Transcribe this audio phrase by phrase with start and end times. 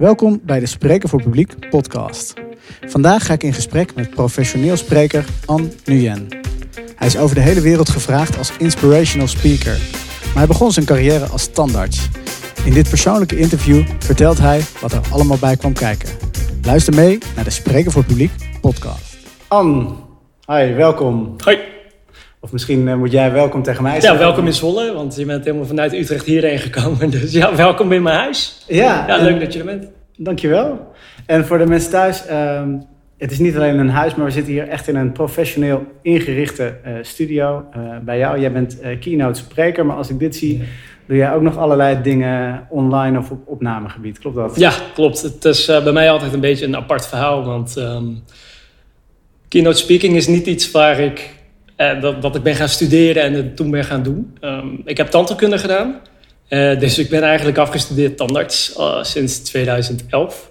[0.00, 2.34] Welkom bij de Spreken voor Publiek podcast.
[2.86, 6.28] Vandaag ga ik in gesprek met professioneel spreker An Nguyen.
[6.96, 9.78] Hij is over de hele wereld gevraagd als inspirational speaker,
[10.24, 12.08] maar hij begon zijn carrière als standaard.
[12.64, 16.08] In dit persoonlijke interview vertelt hij wat er allemaal bij kwam kijken.
[16.62, 19.16] Luister mee naar de Spreken voor Publiek podcast.
[19.48, 19.96] An,
[20.46, 21.34] hi, welkom.
[21.44, 21.79] Hoi.
[22.40, 24.18] Of misschien eh, moet jij welkom tegen mij Ja, zeggen.
[24.18, 27.10] welkom in Zwolle, want je bent helemaal vanuit Utrecht hierheen gekomen.
[27.20, 28.64] Dus ja, welkom in mijn huis.
[28.68, 29.86] Ja, Ja, leuk dat je er bent.
[30.16, 30.92] Dankjewel.
[31.26, 32.68] En voor de mensen thuis, ehm,
[33.18, 36.74] het is niet alleen een huis, maar we zitten hier echt in een professioneel ingerichte
[36.84, 37.64] eh, studio.
[37.72, 40.62] Eh, bij jou, jij bent keynote spreker, maar als ik dit zie,
[41.06, 44.18] doe jij ook nog allerlei dingen online of op opnamegebied.
[44.18, 44.56] Klopt dat?
[44.56, 45.22] Ja, klopt.
[45.22, 48.04] Het is bij mij altijd een beetje een apart verhaal, want ehm,
[49.48, 51.34] keynote speaking is niet iets waar ik,
[51.80, 54.36] eh, dat, dat ik ben gaan studeren en toen ben gaan doen.
[54.40, 56.00] Ehm, ik heb tandheelkunde gedaan,
[56.48, 60.50] Eh, dus ik ben eigenlijk afgestudeerd tandarts eh, sinds 2011.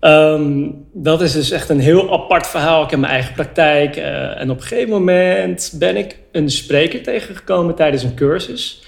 [0.00, 2.84] Ehm, dat is dus echt een heel apart verhaal.
[2.84, 3.96] Ik heb mijn eigen praktijk.
[3.96, 8.82] en op een gegeven moment ben ik een spreker tegengekomen tijdens een cursus.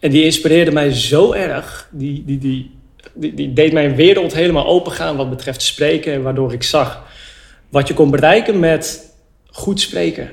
[0.00, 1.88] En die inspireerde mij zo erg.
[1.90, 2.70] Die, die, die,
[3.14, 6.22] die, die deed mijn wereld helemaal opengaan wat betreft spreken.
[6.22, 7.02] Waardoor ik zag
[7.68, 9.14] wat je kon bereiken met
[9.46, 10.30] goed spreken.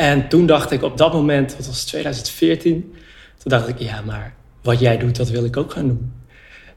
[0.00, 2.72] En toen dacht ik op dat moment, dat was 2014.
[3.38, 6.12] Toen dacht ik, ja, maar wat jij doet, dat wil ik ook gaan doen.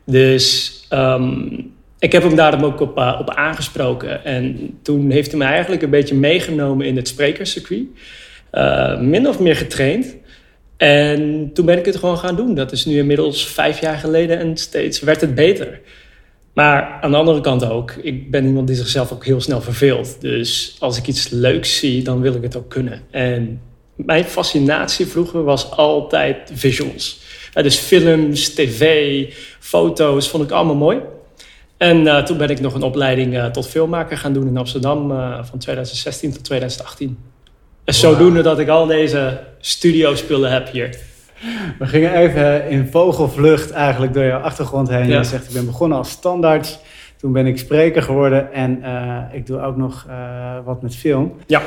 [0.05, 1.59] Dus ehm,
[1.99, 4.25] ik heb hem daarom ook op, eh, op aangesproken.
[4.25, 7.85] En toen heeft hij me eigenlijk een beetje meegenomen in het sprekerscircuit.
[8.49, 10.16] Eh, min of meer getraind.
[10.77, 12.55] En toen ben ik het gewoon gaan doen.
[12.55, 15.79] Dat is nu inmiddels vijf jaar geleden en steeds werd het beter.
[16.54, 20.22] Maar aan de andere kant ook, ik ben iemand die zichzelf ook heel snel verveelt.
[20.22, 23.02] Dus als ik iets leuks zie, dan wil ik het ook kunnen.
[23.12, 23.62] En
[23.96, 27.22] mijn fascinatie vroeger was altijd visuals.
[27.54, 31.00] Dus films, tv, foto's, vond ik allemaal mooi.
[31.78, 35.12] En eh, toen ben ik nog een opleiding eh, tot filmmaker gaan doen in Amsterdam
[35.12, 37.18] eh, van 2016 tot 2018.
[37.84, 40.97] En zodoende dat ik al deze studiospullen heb hier.
[41.80, 45.08] We gingen even in vogelvlucht eigenlijk door jouw achtergrond heen.
[45.08, 45.18] Ja.
[45.18, 46.80] Je zegt, ik ben begonnen als standaard.
[47.18, 50.16] Toen ben ik spreker geworden en eh, ik doe ook nog eh,
[50.66, 51.34] wat met film.
[51.46, 51.62] Ja.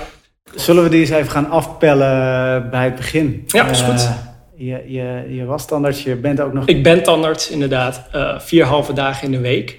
[0.55, 3.45] Zullen we die eens even gaan afpellen bij het begin?
[3.47, 3.95] Ja, is goed.
[3.95, 4.11] Eh,
[4.55, 6.67] je, je, je was standaard, je bent ook nog...
[6.67, 8.03] Ik ben tandarts, inderdaad.
[8.39, 9.79] vier halve dagen in de week.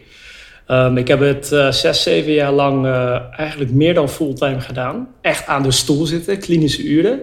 [0.68, 2.88] Ehm, ik heb het eh, zes, zeven jaar lang
[3.32, 5.08] eigenlijk meer dan fulltime gedaan.
[5.22, 7.20] Echt aan de stoel zitten, klinische uren.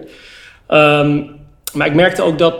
[0.67, 1.21] Ehm,
[1.75, 2.55] maar ik merkte ook dat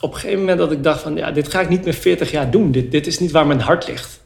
[0.00, 1.16] op een gegeven moment dat ik dacht van...
[1.16, 2.70] ja, dit ga ik niet meer 40 jaar doen.
[2.70, 4.20] Dit, dit is niet waar mijn hart ligt.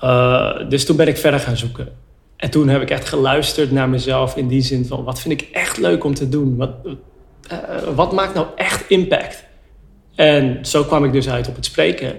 [0.00, 1.88] Eh, dus toen ben ik verder gaan zoeken.
[2.36, 5.04] En toen heb ik echt geluisterd naar mezelf in die zin van...
[5.04, 6.56] wat vind ik echt leuk om te doen?
[6.56, 6.70] Wat,
[7.48, 7.58] eh,
[7.94, 9.44] wat maakt nou echt impact?
[10.14, 12.14] En zo kwam ik dus uit op het spreken.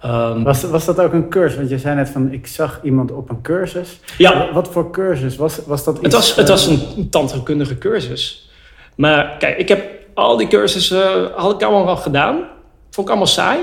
[0.00, 1.56] Ehm, Was, was dat ook een cursus?
[1.56, 4.00] Want je zei net van, ik zag iemand op een cursus.
[4.18, 5.36] ja, Wat voor cursus?
[5.36, 6.04] Was, was dat iets...
[6.04, 8.50] het was, het eh, was een tandheelkundige cursus.
[8.94, 12.36] Maar kijk, ik heb al die cursussen had ik allemaal wel gedaan.
[12.90, 13.58] Vond ik allemaal saai.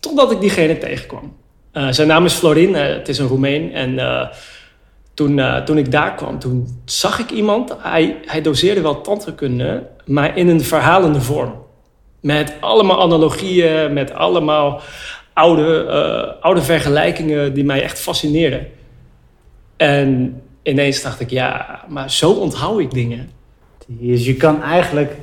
[0.00, 1.36] Totdat ik diegene tegenkwam.
[1.72, 3.72] Eh, zijn naam is Florin, eh, het is een Roemeen.
[3.72, 4.28] En eh,
[5.14, 7.74] toen, toen ik daar kwam, toen zag ik iemand.
[7.78, 11.54] Hij, hij doseerde wel tandheelkunde, maar in een verhalende vorm.
[12.20, 14.80] Met allemaal analogieën, met allemaal
[15.32, 18.66] oude, oude vergelijkingen die mij echt fascineerden.
[19.76, 23.30] En ineens dacht ik, ja, maar zo onthoud ik dingen.
[23.86, 25.16] Dus je kan eigenlijk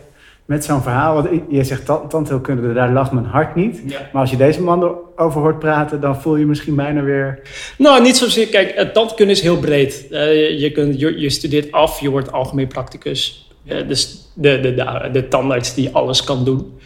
[0.48, 1.14] met zo'n verhaal...
[1.14, 3.84] Want je zegt ta- tandheelkunde, daar lag mijn hart niet.
[4.12, 4.84] Maar als je deze man
[5.16, 7.40] erover hoort praten, dan voel je misschien bijna weer...
[7.78, 8.48] Nou, niet zozeer.
[8.48, 10.08] Kijk, het tandkunde is heel breed.
[10.12, 13.52] Eh, je, kunt, je, je studeert af, je wordt algemeen practicus.
[13.88, 16.80] Dus de, de, de, de tandarts die alles kan doen.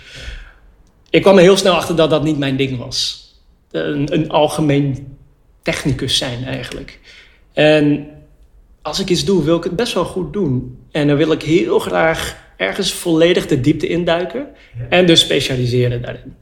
[1.09, 3.29] Ik kwam er heel snel achter dat dat niet mijn ding was.
[3.71, 5.17] Een, een algemeen
[5.61, 6.99] technicus zijn eigenlijk.
[7.53, 8.07] En
[8.81, 10.77] als ik iets doe, wil ik het best wel goed doen.
[10.91, 14.47] En dan wil ik heel graag ergens volledig de diepte induiken.
[14.89, 16.35] En dus specialiseren daarin.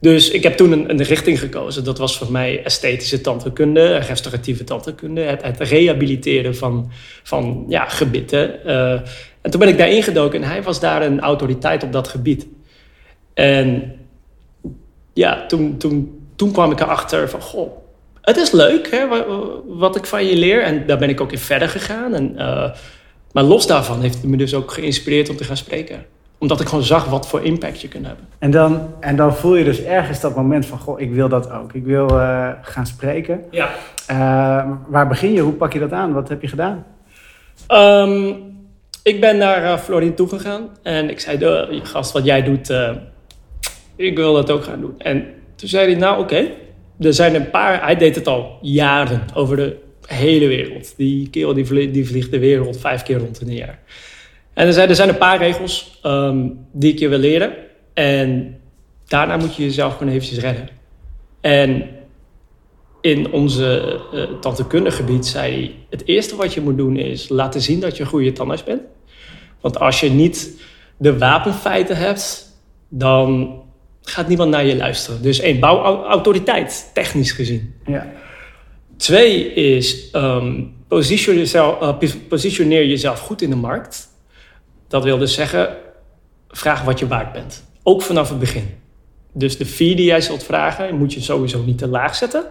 [0.00, 1.84] Dus ik heb toen een, een richting gekozen.
[1.84, 5.20] Dat was voor mij esthetische tandheelkunde, restauratieve tandheelkunde.
[5.20, 6.90] Het, het rehabiliteren van,
[7.22, 8.64] van ja, gebitten.
[8.64, 8.92] Eh,
[9.40, 12.46] en toen ben ik daar ingedoken en hij was daar een autoriteit op dat gebied.
[13.34, 13.92] En
[15.12, 17.76] ja, toen, toen, toen kwam ik erachter van, goh,
[18.22, 19.26] het is leuk hè, wa-
[19.66, 20.62] wat ik van je leer.
[20.62, 22.14] En daar ben ik ook in verder gegaan.
[22.14, 22.70] En, eh,
[23.32, 26.04] maar los daarvan heeft het me dus ook geïnspireerd om te gaan spreken.
[26.38, 28.28] Omdat ik gewoon zag wat voor impact je kunt hebben.
[28.38, 31.50] En dan, en dan voel je dus ergens dat moment van, goh, ik wil dat
[31.50, 31.72] ook.
[31.72, 33.44] Ik wil eh, gaan spreken.
[33.50, 33.68] Ja.
[34.06, 35.40] Eh, waar begin je?
[35.40, 36.12] Hoe pak je dat aan?
[36.12, 36.84] Wat heb je gedaan?
[37.66, 38.32] Ehm,
[39.02, 42.90] ik ben naar uh, Florin toegegaan en ik zei, "De, gast, wat jij doet, eh,
[43.96, 44.94] ik wil dat ook gaan doen.
[44.98, 45.24] En
[45.56, 46.46] toen zei hij, nou oké,
[47.00, 49.76] er zijn een paar, hij deed het al jaren over de
[50.06, 50.94] hele wereld.
[50.96, 53.78] Die kerel die vliegt, die vliegt de wereld vijf keer rond in een jaar.
[54.54, 57.54] En er zijn, er zijn een paar regels ehm, die ik je wil leren.
[57.94, 58.60] En
[59.06, 60.68] daarna moet je jezelf gewoon eventjes redden.
[61.40, 61.88] En
[63.00, 65.74] in onze uh, tandheelkundegebied zei hij...
[65.90, 68.80] het eerste wat je moet doen is laten zien dat je een goede tandarts bent.
[69.60, 70.60] Want als je niet
[70.96, 72.46] de wapenfeiten hebt...
[72.88, 73.60] dan
[74.02, 75.22] gaat niemand naar je luisteren.
[75.22, 77.74] Dus één, bouw autoriteit, technisch gezien.
[77.86, 78.12] Ja.
[79.02, 80.10] Twee is,
[80.88, 84.08] jezelf, uh, positioneer jezelf goed in de markt.
[84.88, 85.76] Dat wil dus zeggen,
[86.48, 87.64] vraag wat je waard bent.
[87.82, 88.74] Ook vanaf het begin.
[89.32, 92.44] Dus de fee die jij zult vragen, moet je sowieso niet te laag zetten.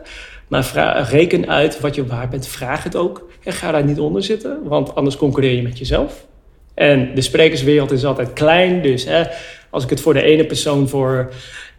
[0.48, 2.48] Maar reken uit wat je waard bent.
[2.48, 3.30] Vraag het ook.
[3.44, 6.26] En ga daar niet onder zitten, want anders concurreer je met jezelf.
[6.74, 8.82] En de sprekerswereld is altijd klein.
[8.82, 9.24] Dus hè,
[9.70, 11.34] als ik het voor de ene persoon voor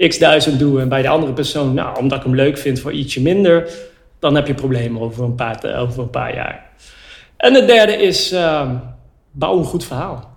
[0.09, 2.93] x duizend doe en bij de andere persoon, nou, omdat ik hem leuk vind, voor
[2.93, 3.91] ietsje minder,
[4.23, 6.71] dan heb je problemen over een paar, over een paar jaar.
[7.37, 8.71] En de derde is, uh,
[9.31, 10.31] bouw een goed verhaal.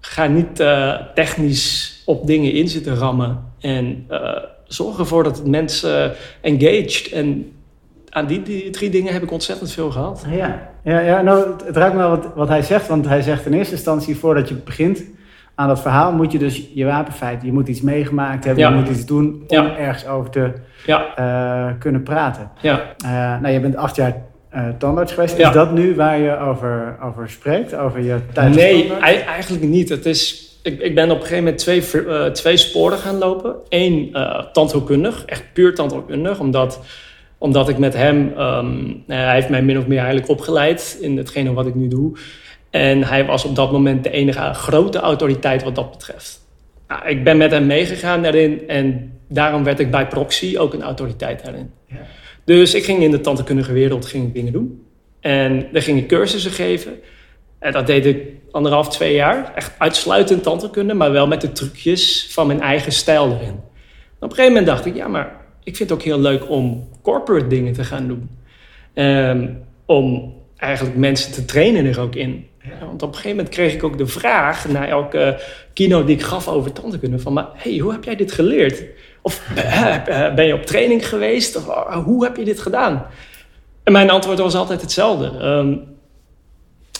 [0.00, 3.52] Ga niet uh, technisch op dingen in zitten rammen.
[3.60, 7.08] En uh, zorg ervoor dat het mensen engaged.
[7.12, 7.52] En
[8.10, 10.24] aan die, drie dingen heb ik ontzettend veel gehad.
[10.28, 12.88] Ja, ja, ja nou, het ruikt me wel wat, wat hij zegt.
[12.88, 15.02] Want hij zegt in eerste instantie, voordat je begint
[15.56, 18.70] aan dat verhaal, moet je dus je wapenfeit, je moet iets meegemaakt hebben, ja.
[18.70, 19.76] je moet iets doen om ja.
[19.76, 20.52] ergens over te
[20.86, 21.06] ja.
[21.18, 22.50] uh, kunnen praten.
[22.60, 22.80] Ja.
[23.04, 23.10] Uh,
[23.40, 24.22] nou, je bent acht jaar
[24.54, 25.38] uh, tandarts geweest.
[25.38, 27.74] Is dat nu waar je over, over spreekt?
[27.74, 28.92] Over je tijd Nee,
[29.26, 29.88] eigenlijk niet.
[29.88, 31.82] Het is, ik, ik ben op een gegeven moment twee,
[32.32, 33.54] twee sporen gaan lopen.
[33.68, 34.16] Eén
[34.52, 36.80] tandheelkundig, echt puur tandheelkundig, omdat
[37.38, 41.52] omdat ik met hem, um, hij heeft mij min of meer eigenlijk opgeleid in hetgene
[41.52, 42.16] wat ik nu doe.
[42.70, 46.44] En hij was op dat moment de enige grote autoriteit wat dat betreft.
[46.88, 50.82] Nou, ik ben met hem meegegaan daarin en daarom werd ik bij proxy ook een
[50.82, 51.70] autoriteit daarin.
[51.86, 51.96] Ja.
[52.44, 54.86] Dus ik ging in de tandheelkundige wereld ging ik dingen doen.
[55.20, 56.92] En daar ging ik cursussen geven.
[57.58, 59.52] En dat deed ik anderhalf, twee jaar.
[59.54, 63.54] Echt uitsluitend tandheelkunde, maar wel met de trucjes van mijn eigen stijl erin.
[63.54, 63.60] op
[64.18, 67.46] een gegeven moment dacht ik, ja, maar ik vind het ook heel leuk om corporate
[67.46, 68.28] dingen te gaan doen.
[68.94, 72.46] Um, om eigenlijk mensen te trainen er ook in.
[72.80, 75.40] Want op een gegeven moment kreeg ik ook de vraag na elke
[75.72, 78.82] kino die ik gaf over tandheelkunde van, maar hey, hoe heb jij dit geleerd?
[79.22, 79.42] Of
[80.34, 81.56] ben je op training geweest?
[81.56, 81.66] Of
[82.04, 83.06] hoe heb je dit gedaan?
[83.82, 85.44] En mijn antwoord was altijd hetzelfde.
[85.44, 85.84] Um,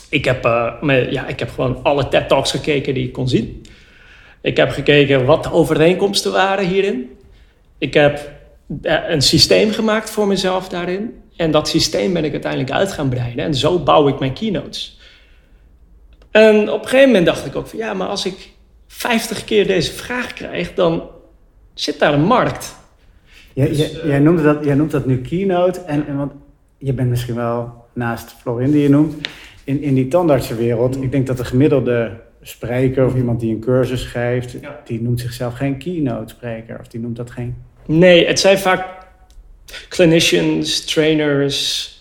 [0.09, 3.65] ik, heb, uh, ja, ik heb gewoon alle TED Talks gekeken die ik kon zien.
[4.41, 7.17] Ik heb gekeken wat de overeenkomsten waren hierin.
[7.77, 8.31] Ik heb
[8.83, 11.21] een systeem gemaakt voor mezelf daarin.
[11.35, 13.45] En dat systeem ben ik uiteindelijk uit gaan breiden.
[13.45, 14.96] En zo bouw ik mijn keynotes.
[16.31, 18.51] En op een gegeven moment dacht ik ook van ja, maar als ik
[18.87, 21.09] 50 keer deze vraag krijg, dan
[21.73, 22.75] zit daar een markt.
[23.53, 25.81] Jij, dus, jij, jij, noemt, dat, jij noemt dat nu keynote.
[25.81, 26.31] En, en want
[26.77, 29.27] je bent misschien wel naast Florin die je noemt.
[29.63, 34.03] In, in die tandartsenwereld, ik denk dat de gemiddelde spreker of iemand die een cursus
[34.03, 36.79] geeft, die noemt zichzelf geen keynote spreker.
[36.79, 38.85] Of die noemt dat geen Nee, het zijn vaak
[39.89, 41.91] clinicians, trainers,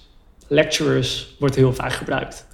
[0.46, 2.46] lecturers, wordt heel vaak gebruikt.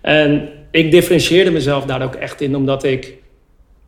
[0.00, 3.14] En ik differentieerde mezelf daar ook echt in, omdat ik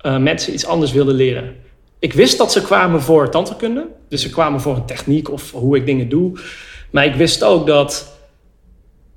[0.03, 1.56] uh, mensen iets anders wilde leren.
[1.99, 5.77] Ik wist dat ze kwamen voor tandheelkunde, dus ze kwamen voor een techniek of hoe
[5.77, 6.38] ik dingen doe.
[6.91, 8.19] Maar ik wist ook dat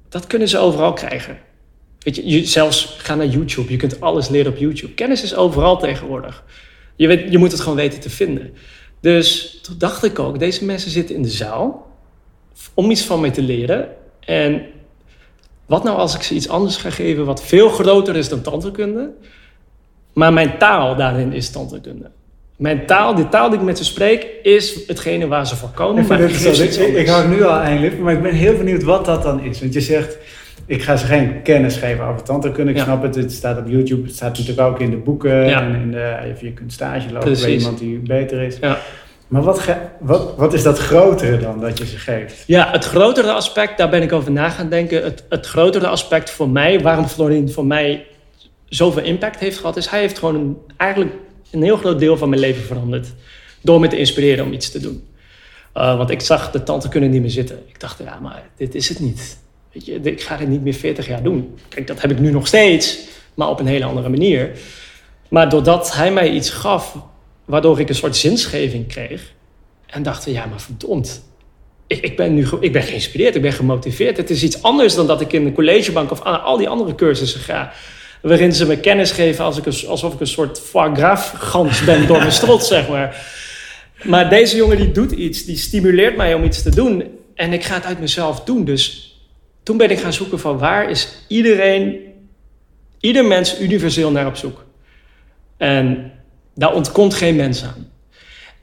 [0.10, 1.38] dat kunnen ze overal krijgen.
[2.00, 3.72] Weet je, je zelfs ga naar YouTube.
[3.72, 4.94] Je kunt alles leren op YouTube.
[4.94, 6.44] Kennis is overal tegenwoordig.
[6.96, 8.54] Je, weet, je moet het gewoon weten te vinden.
[9.02, 11.88] Dus toen dacht ik ook, deze mensen zitten in de zaal
[12.74, 13.90] om iets van mij te leren.
[14.20, 14.66] En
[15.70, 19.10] wat nou als ik ze iets anders ga geven wat veel groter is dan tandheelkunde,
[20.14, 22.10] maar mijn taal daarin is tandheelkunde.
[22.56, 26.02] Mijn taal, de taal die ik met ze spreek, is hetgene waar ze voor komen.
[26.02, 29.06] Ik, maar ik, ik, ik hou nu al eindelijk, maar ik ben heel benieuwd wat
[29.06, 29.60] dat dan is.
[29.60, 30.18] Want je zegt,
[30.66, 32.72] ik ga ze geen kennis geven over tandheelkunde.
[32.72, 32.84] Ik ja.
[32.84, 35.46] snap het, het staat op YouTube, het staat natuurlijk ook in de boeken.
[35.46, 35.62] Ja.
[35.62, 38.58] En in de, je kunt stage lopen bij iemand die beter is.
[38.62, 38.78] Ja.
[39.30, 39.66] Maar wat,
[40.00, 42.44] wat, wat is dat grotere dan dat je ze geeft?
[42.48, 45.04] Ja, het grotere aspect, daar ben ik over na gaan denken.
[45.04, 48.06] Het, het grotere aspect voor mij, waarom Florin voor mij
[48.66, 51.16] zoveel impact heeft gehad, is hij heeft gewoon eigenlijk
[51.52, 53.08] een heel groot deel van mijn leven veranderd.
[53.62, 55.08] Door me te inspireren om iets te doen.
[55.76, 57.60] Uh, want ik zag de tante kunnen niet meer zitten.
[57.68, 59.38] Ik dacht, ja, maar dit is het niet.
[59.72, 61.58] Weet je, ik ga dit niet meer 40 jaar doen.
[61.68, 63.00] Kijk, dat heb ik nu nog steeds,
[63.34, 64.52] maar op een hele andere manier.
[65.28, 66.96] Maar doordat hij mij iets gaf,
[67.50, 69.34] waardoor ik een soort zinsgeving kreeg.
[69.86, 71.24] En dacht, ja, maar verdomd.
[71.88, 74.18] Ik, ik, ben nu ik ben geïnspireerd, ik ben gemotiveerd.
[74.18, 77.40] Het is iets anders dan dat ik in de collegebank of al die andere cursussen
[77.40, 77.72] ga.
[78.22, 82.08] Waarin ze me kennis geven als ik alsof ik een soort foie gras gans ben
[82.08, 83.26] door mijn strot, zeg maar.
[84.04, 87.04] Maar deze jongen die doet iets, die stimuleert mij om iets te doen.
[87.36, 88.66] En ik ga het uit mezelf doen.
[88.66, 89.16] Dus
[89.64, 92.00] toen ben ik gaan zoeken van waar is iedereen,
[93.00, 94.66] ieder mens universeel naar op zoek.
[95.58, 96.12] En
[96.60, 97.88] daar ontkomt geen mens aan.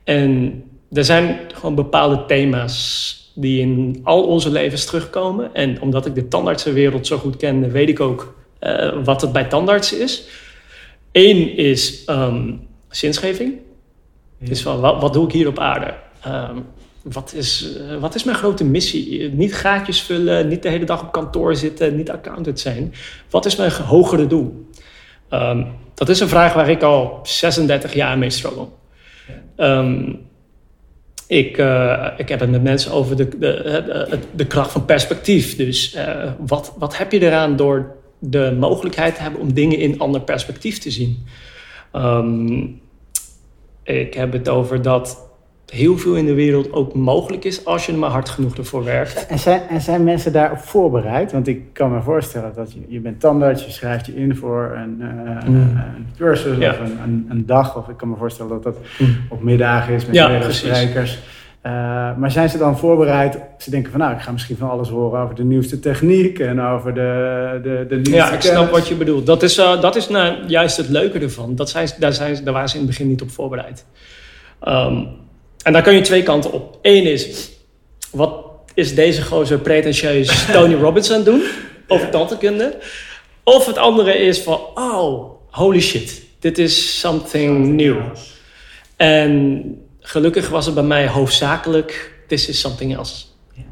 [0.05, 0.63] En
[0.93, 5.55] er zijn gewoon bepaalde thema's die in al onze levens terugkomen.
[5.55, 9.45] En omdat ik de tandartsenwereld zo goed ken, weet ik ook uh, wat het bij
[9.45, 10.29] tandartsen is.
[11.13, 13.55] Eén is um, zinsgeving.
[14.39, 14.47] Ja.
[14.47, 15.95] Dus van, wat, wat, doe ik hier op aarde?
[16.27, 16.65] Um,
[17.03, 19.31] wat, is, uh, wat is mijn grote missie?
[19.33, 22.95] Niet gaatjes vullen, niet de hele dag op kantoor zitten, niet accountant zijn.
[23.31, 24.66] Wat is mijn hogere doel?
[25.31, 28.67] Um, dat is een vraag waar ik al 36 jaar mee struggle.
[29.57, 30.25] Um,
[31.27, 35.57] ik, uh, ik heb het met mensen over de, de, de, de kracht van perspectief.
[35.57, 39.99] Dus uh, wat, wat heb je eraan door de mogelijkheid te hebben om dingen in
[39.99, 41.27] ander perspectief te zien?
[41.93, 42.81] Um,
[43.83, 45.26] ik heb het over dat
[45.67, 48.85] heel veel in de wereld ook mogelijk is als je er maar hard genoeg ervoor
[48.85, 49.27] werkt.
[49.27, 51.33] En zijn, en zijn mensen daarop voorbereid?
[51.33, 54.77] Want ik kan me voorstellen dat je, je bent tandarts, je schrijft je in voor
[54.77, 55.57] een, uh, mm.
[55.57, 56.71] een cursus ja.
[56.71, 57.77] of een, een, een, dag.
[57.77, 59.17] Of ik kan me voorstellen dat dat mm.
[59.29, 61.19] op middagen is met ja, meerdere sprekers.
[61.67, 61.73] Uh,
[62.17, 63.39] maar zijn ze dan voorbereid?
[63.59, 66.61] Ze denken van nou, ik ga misschien van alles horen over de nieuwste techniek en
[66.61, 69.27] over de, de, de nieuwste Ja, ik snap wat je bedoelt.
[69.27, 71.55] Dat is, uh, dat is nou juist het leuke ervan.
[71.55, 73.85] Dat zijn, daar, zijn, daar waren ze in het begin niet op voorbereid.
[74.69, 75.09] Um,
[75.67, 76.79] en daar kun je twee kanten op.
[76.83, 77.51] Eén is,
[78.11, 78.45] wat
[78.75, 81.43] is deze gozer pretentieus Tony Robbins aan het doen?
[81.87, 82.79] Over tandheelkunde.
[83.45, 86.23] Of het andere is van, oh, holy shit.
[86.39, 87.97] Dit is something new.
[88.97, 89.63] En
[90.01, 93.25] gelukkig was het bij mij hoofdzakelijk, this is something else.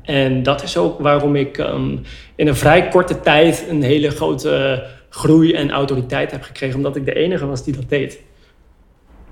[0.02, 2.02] En dat is ook waarom ik um,
[2.36, 6.76] in een vrij korte tijd een hele grote groei en autoriteit heb gekregen.
[6.76, 8.20] Omdat ik de enige was die dat deed.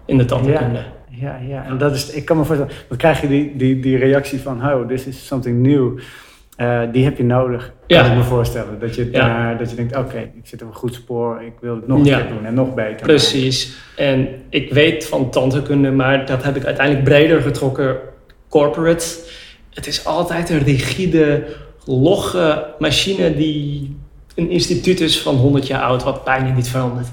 [0.06, 0.78] In de tandheelkunde.
[0.78, 1.64] Ja ja, ja.
[1.64, 4.66] En dat is, ik kan me voorstellen, dan krijg je die, die, die reactie van,
[4.66, 5.98] oh, this is something new.
[6.56, 8.80] Uh, die heb je nodig, kan ik me voorstellen.
[8.80, 11.52] Dat je, daar, dat je denkt, oké, okay, ik zit op een goed spoor, ik
[11.60, 12.22] wil het nog ja.
[12.22, 13.06] doen en nog beter.
[13.06, 13.76] Precies.
[13.96, 17.96] En ik weet van tandheelkunde, maar dat heb ik uiteindelijk breder getrokken,
[18.48, 19.06] corporate.
[19.70, 21.44] Het is altijd een rigide,
[21.84, 23.96] logge machine die
[24.34, 27.08] een instituut is van 100 jaar oud, wat bijna niet verandert.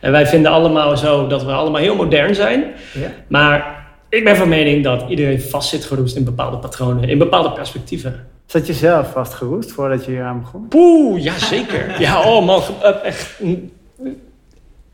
[0.00, 2.64] En wij vinden allemaal zo dat we allemaal heel modern zijn.
[2.92, 3.12] Ja.
[3.28, 7.52] Maar ik ben van mening dat iedereen vast zit geroest in bepaalde patronen, in bepaalde
[7.52, 8.26] perspectieven.
[8.46, 10.68] Zat je zelf vastgeroest voordat je hier aan begon?
[10.68, 11.94] Poeh, ja zeker.
[12.00, 12.62] ja, oh man,
[13.02, 13.40] echt.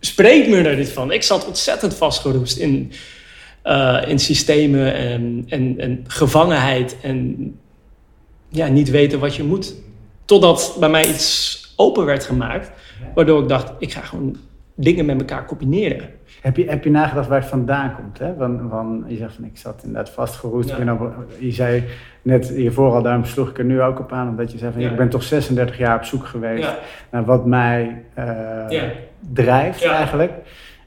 [0.01, 1.13] Spreek me er niet van.
[1.13, 2.93] Ik zat ontzettend vastgeroest in,
[3.65, 7.55] uh, in systemen en, en, en gevangenheid en
[8.49, 9.75] ja, niet weten wat je moet.
[10.25, 12.71] Totdat bij mij iets open werd gemaakt,
[13.15, 14.37] waardoor ik dacht, ik ga gewoon
[14.75, 16.09] dingen met elkaar combineren.
[16.41, 18.19] Heb je, heb je nagedacht waar het vandaan komt?
[18.19, 18.35] Hè?
[18.39, 20.69] Van, van, je zegt van ik zat inderdaad vastgeroest.
[20.69, 20.97] Ja.
[21.39, 21.85] Je zei
[22.23, 24.81] net hiervoor al, daarom sloeg ik er nu ook op aan, omdat je zei van
[24.81, 24.91] ja.
[24.91, 26.79] ik ben toch 36 jaar op zoek geweest ja.
[27.11, 28.83] naar wat mij uh,
[29.33, 30.33] drijft eigenlijk.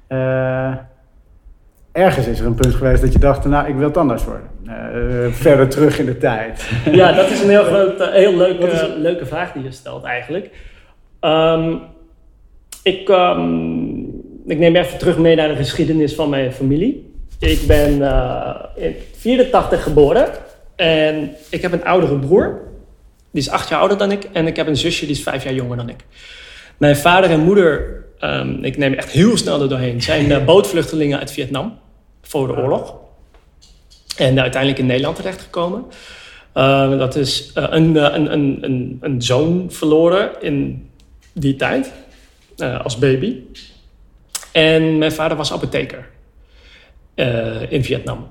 [0.10, 0.74] Uh,
[1.92, 4.50] ergens is er een punt geweest dat je dacht, nou ik wil het anders worden.
[4.64, 6.72] Uh, verder terug in de tijd.
[6.92, 10.50] Ja, dat is een heel, groot, heel leuke, leuke vraag die je stelt eigenlijk.
[11.22, 11.82] Um,
[12.86, 17.14] ik, um, ik neem even terug mee naar de geschiedenis van mijn familie.
[17.40, 20.30] Ik ben uh, in 84 geboren
[20.76, 22.62] en ik heb een oudere broer.
[23.32, 24.24] Die is acht jaar ouder dan ik.
[24.32, 26.06] En ik heb een zusje die is vijf jaar jonger dan ik.
[26.78, 31.20] Mijn vader en moeder, um, ik neem echt heel snel er doorheen, zijn uh, bootvluchtelingen
[31.20, 31.78] uit Vietnam
[32.22, 32.96] voor de oorlog.
[34.18, 35.86] En uiteindelijk in Nederland terechtgekomen.
[36.56, 40.90] Uh, dat is een, een, een, een, een zoon verloren in
[41.34, 41.92] die tijd.
[42.58, 43.38] Uh, als baby.
[44.52, 46.08] En mijn vader was apotheker
[47.16, 48.28] uh, in Vietnam.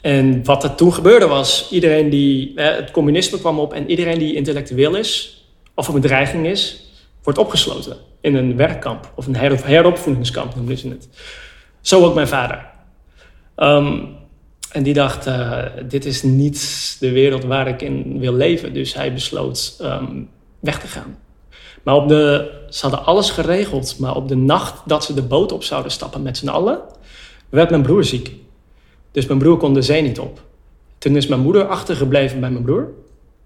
[0.00, 4.18] En wat er toen gebeurde was, iedereen die, uh, het communisme kwam op en iedereen
[4.18, 6.90] die intellectueel is of een bedreiging is,
[7.22, 11.08] wordt opgesloten in een werkkamp of een herop heropvoedingskamp noemden ze het.
[11.80, 12.66] Zo ook mijn vader.
[13.56, 14.16] Um,
[14.72, 15.28] en die dacht,
[15.88, 18.74] dit is niet de wereld waar ik in wil leven.
[18.74, 20.28] Dus hij besloot um,
[20.60, 21.18] weg te gaan.
[21.86, 23.98] Maar op de, ze hadden alles geregeld.
[23.98, 26.80] Maar op de nacht dat ze de boot op zouden stappen met z'n allen,
[27.48, 28.34] werd mijn broer ziek.
[29.10, 30.40] Dus mijn broer kon de zee niet op.
[30.98, 32.90] Toen is mijn moeder achtergebleven bij mijn broer.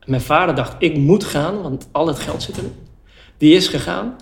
[0.05, 2.75] Mijn vader dacht, ik moet gaan, want al het geld zit erin.
[3.39, 4.17] Die is gegaan.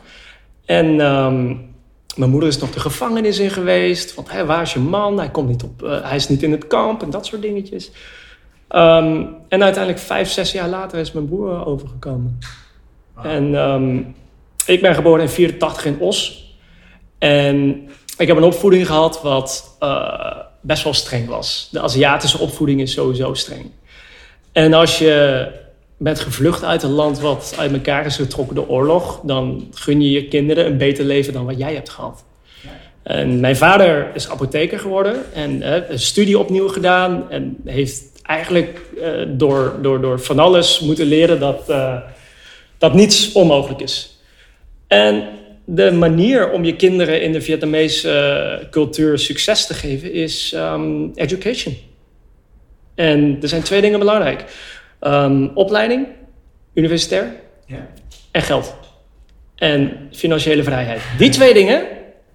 [0.65, 1.75] En um,
[2.17, 4.15] mijn moeder is nog de gevangenis in geweest.
[4.15, 5.19] Want hey, waar is je man?
[5.19, 7.91] Hij, komt niet op, uh, hij is niet in het kamp en dat soort dingetjes.
[8.71, 12.39] Um, en uiteindelijk vijf, zes jaar later is mijn broer overgekomen.
[13.23, 14.15] En um,
[14.67, 16.47] ik ben geboren in 84 in Os.
[17.19, 21.69] En ik heb een opvoeding gehad wat uh, best wel streng was.
[21.73, 23.71] De Aziatische opvoeding is sowieso streng.
[24.53, 25.47] En als je
[25.97, 30.11] bent gevlucht uit een land wat uit elkaar is getrokken door oorlog, dan gun je
[30.11, 32.25] je kinderen een beter leven dan wat jij hebt gehad.
[33.03, 38.81] En mijn vader is apotheker geworden en uh, een studie opnieuw gedaan en heeft eigenlijk
[38.97, 41.69] uh, door, door, door van alles moeten leren dat,
[42.79, 44.19] dat niets onmogelijk is.
[44.87, 45.29] En
[45.65, 51.77] de manier om je kinderen in de Vietnamese cultuur succes te geven is um, education.
[52.95, 54.45] En er zijn twee dingen belangrijk.
[55.01, 56.07] Um, opleiding,
[56.75, 57.33] universitair
[57.67, 57.89] ja.
[58.31, 58.75] en geld.
[59.55, 61.01] En financiële vrijheid.
[61.19, 61.83] Die twee dingen.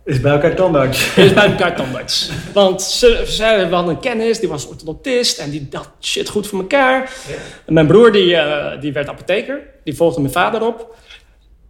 [0.06, 1.16] Is bij elkaar tandarts.
[1.16, 2.30] Is bij elkaar tandarts.
[2.54, 6.60] Want ze, ze hadden een kennis, die was orthodontist en die dacht shit goed voor
[6.60, 7.14] elkaar.
[7.28, 7.34] Ja.
[7.66, 10.96] En mijn broer die, uh, die werd apotheker, die volgde mijn vader op.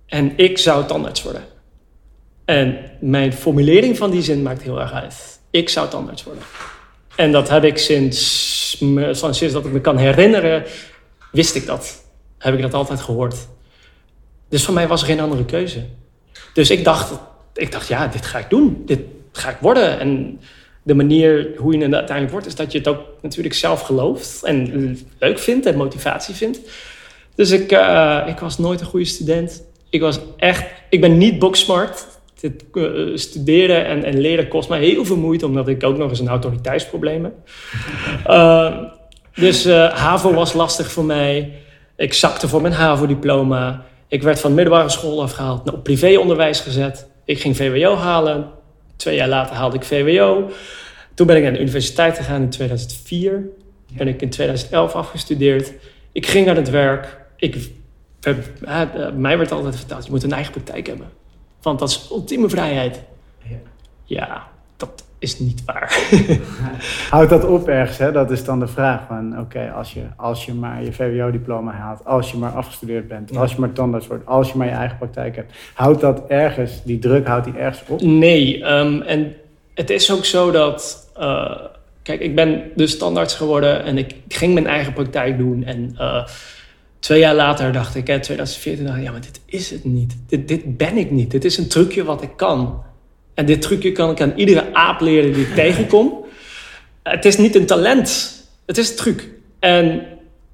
[0.06, 1.44] En ik zou tandarts worden.
[2.46, 5.40] En mijn formulering van die zin maakt heel erg uit.
[5.50, 6.44] Ik zou tandarts worden.
[7.16, 8.78] En dat heb ik sinds,
[9.32, 10.64] sinds dat ik me kan herinneren,
[11.32, 12.04] wist ik dat.
[12.38, 13.36] Heb ik dat altijd gehoord.
[14.50, 15.86] Dus voor mij was er geen andere keuze.
[16.54, 17.12] Dus ik dacht,
[17.54, 18.84] ik dacht, ja, dit ga ik doen.
[18.86, 19.00] Dit
[19.32, 20.00] ga ik worden.
[20.00, 20.40] En
[20.84, 24.44] de manier hoe je het uiteindelijk wordt, is dat je het ook natuurlijk zelf gelooft
[24.44, 26.60] en leuk vindt en motivatie vindt.
[27.36, 29.64] Dus ik, uh, ik was nooit een goede student.
[29.90, 32.06] Ik was echt, ik ben niet booksmart
[32.40, 36.10] dit, uh, studeren en, en, leren kost mij heel veel moeite, omdat ik ook nog
[36.10, 37.34] eens een autoriteitsprobleem heb.
[38.28, 38.78] Uh,
[39.46, 41.52] dus HAVO was lastig voor mij.
[41.96, 43.86] Ik zakte voor mijn HAVO-diploma.
[44.08, 47.08] Ik werd van middelbare school afgehaald, op privéonderwijs gezet.
[47.26, 48.52] Ik ging VWO halen.
[48.96, 50.50] Twee jaar later haalde ik VWO.
[51.14, 53.50] Toen ben ik naar de universiteit gegaan in 2004.
[53.98, 55.74] Ben ik in 2011 afgestudeerd.
[56.12, 57.18] Ik ging naar het werk.
[57.36, 57.72] Ik,
[59.16, 61.10] mij werd altijd verteld, je moet een eigen praktijk hebben.
[61.62, 63.04] Want dat is ultieme vrijheid.
[64.04, 64.48] Ja,
[65.24, 66.00] is niet waar.
[67.10, 67.98] Houdt dat op ergens?
[67.98, 68.12] Hè?
[68.12, 69.40] Dat is dan de vraag van...
[69.40, 72.06] oké, als, je, als je maar je VWO-diploma haalt...
[72.06, 73.38] als je maar afgestudeerd bent...
[73.38, 74.26] als je maar tandarts wordt...
[74.26, 75.54] als je maar je eigen praktijk hebt...
[75.74, 78.02] houdt dat ergens, die druk, houdt die ergens op?
[78.02, 79.34] Nee, um, en
[79.74, 81.12] het is ook zo dat...
[81.20, 81.56] Uh,
[82.02, 83.84] kijk, ik ben dus tandarts geworden...
[83.84, 85.64] en ik ging mijn eigen praktijk doen...
[85.64, 86.26] en uh,
[87.00, 90.16] Twee jaar later dacht ik, in 2014, dacht ik, ja, maar dit is het niet.
[90.28, 91.32] Dit, dit ben ik niet.
[91.32, 92.84] Dit is een trucje wat ik kan.
[93.34, 96.26] En dit trucje kan ik aan iedere aap leren die ik tegenkom.
[97.04, 98.34] Het is niet een talent,
[98.66, 99.30] het is een truc.
[99.60, 100.06] En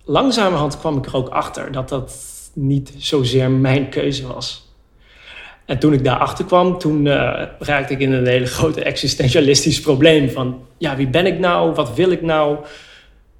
[0.05, 2.13] langzamerhand kwam ik er ook achter dat dat
[2.53, 4.67] niet zozeer mijn keuze was.
[5.65, 10.29] En toen ik daarachter kwam, toen uh, raakte ik in een hele grote existentialistisch probleem.
[10.29, 11.73] Van, ja, wie ben ik nou?
[11.73, 12.57] Wat wil ik nou?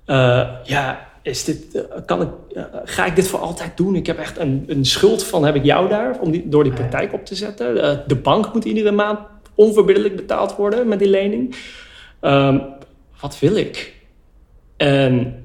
[0.06, 2.30] Uh, ja, is dit, uh, kan ik,
[2.84, 3.96] ga ik dit voor altijd doen?
[3.96, 6.74] Ik heb echt een, een schuld van, heb ik jou daar, om die, door die
[6.74, 8.04] praktijk op te zetten.
[8.08, 9.20] de bank moet iedere maand
[9.56, 11.56] onverbiddelijk betaald worden met die lening.
[12.22, 12.62] Um,
[13.20, 13.94] wat wil ik?
[14.78, 15.44] En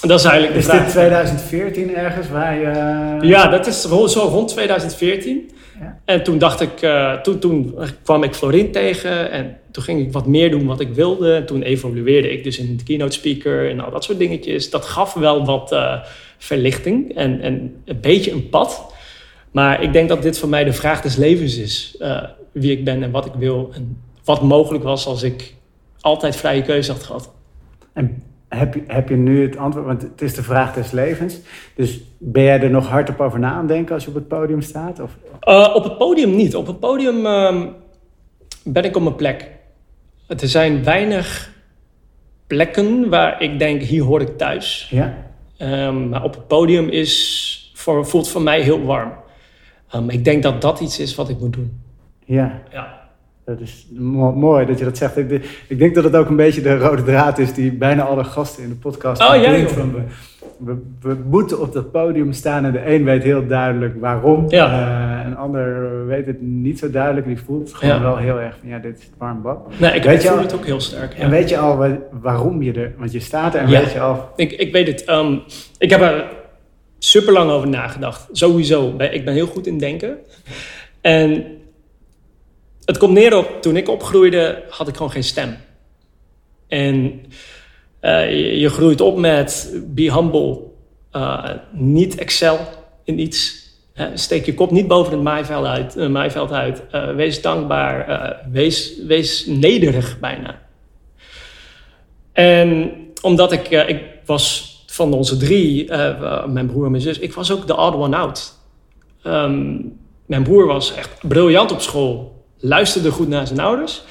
[0.00, 0.84] dat is eigenlijk de is vraag.
[0.84, 3.26] dit 2014 ergens waar je...
[3.26, 5.50] Ja, dat is zo rond 2014.
[5.80, 5.98] Ja.
[6.04, 10.12] En toen dacht ik, uh, toen, toen kwam ik Florin tegen en toen ging ik
[10.12, 11.34] wat meer doen wat ik wilde.
[11.34, 14.70] En toen evolueerde ik dus in de keynote speaker en al dat soort dingetjes.
[14.70, 16.00] Dat gaf wel wat uh,
[16.38, 18.94] verlichting en, en een beetje een pad.
[19.50, 21.96] Maar ik denk dat dit voor mij de vraag des levens is.
[22.00, 23.70] Uh, wie ik ben en wat ik wil.
[23.74, 25.54] En wat mogelijk was als ik
[26.00, 27.32] altijd vrije keuze had gehad.
[27.92, 28.22] En
[28.54, 29.86] heb je, heb je nu het antwoord?
[29.86, 31.40] Want het is de vraag des levens.
[31.74, 34.60] Dus ben jij er nog hardop over na aan denken als je op het podium
[34.60, 35.00] staat?
[35.00, 35.16] Of?
[35.48, 36.56] Uh, op het podium niet.
[36.56, 37.72] Op het podium um,
[38.64, 39.50] ben ik op mijn plek.
[40.26, 41.52] Er zijn weinig
[42.46, 44.88] plekken waar ik denk, hier hoor ik thuis.
[44.90, 45.14] Ja.
[45.58, 49.12] Um, maar op het podium is voor, voelt voor mij heel warm.
[49.94, 51.80] Um, ik denk dat dat iets is wat ik moet doen.
[52.24, 52.62] Ja.
[52.70, 53.03] ja.
[53.44, 53.86] Dat is
[54.34, 55.16] mooi dat je dat zegt.
[55.16, 58.24] Ik, ik, denk dat het ook een beetje de rode draad is die bijna alle
[58.24, 60.02] gasten in de podcast oh, ja, van we,
[60.58, 64.44] we, we, moeten op dat podium staan en de een weet heel duidelijk waarom.
[64.48, 64.70] Ja.
[65.20, 67.26] Uh, een ander weet het niet zo duidelijk.
[67.26, 68.02] Die voelt gewoon ja.
[68.02, 69.58] wel heel erg van ja, dit is het warm bad.
[69.78, 71.14] Nee, ik weet voel al, het ook heel sterk.
[71.14, 74.28] En weet je al waarom je er, want je staat er en weet je al.
[74.36, 75.08] Ik, ik weet het.
[75.08, 75.42] Um,
[75.78, 76.24] ik heb er
[76.98, 78.28] super lang over nagedacht.
[78.32, 78.94] Sowieso.
[78.98, 80.16] Ik ben heel goed in denken.
[81.00, 81.44] En
[82.84, 85.56] het komt neer op, toen ik opgroeide, had ik gewoon geen stem.
[86.68, 87.22] En
[88.00, 90.60] uh, je, groeit op met be humble,
[91.12, 92.58] uh, niet excel
[93.04, 93.62] in iets.
[94.14, 96.08] Steek je kop niet boven het maaiveld uit.
[96.08, 96.82] maaiveld uit.
[97.14, 100.62] wees dankbaar, wees, wees nederig bijna.
[102.32, 102.92] En
[103.22, 105.92] omdat ik, ik was van onze drie,
[106.46, 108.58] mijn broer en mijn zus, ik was ook de odd one out.
[109.26, 112.33] Um, mijn broer was echt briljant op school
[112.64, 114.02] luisterde goed naar zijn ouders.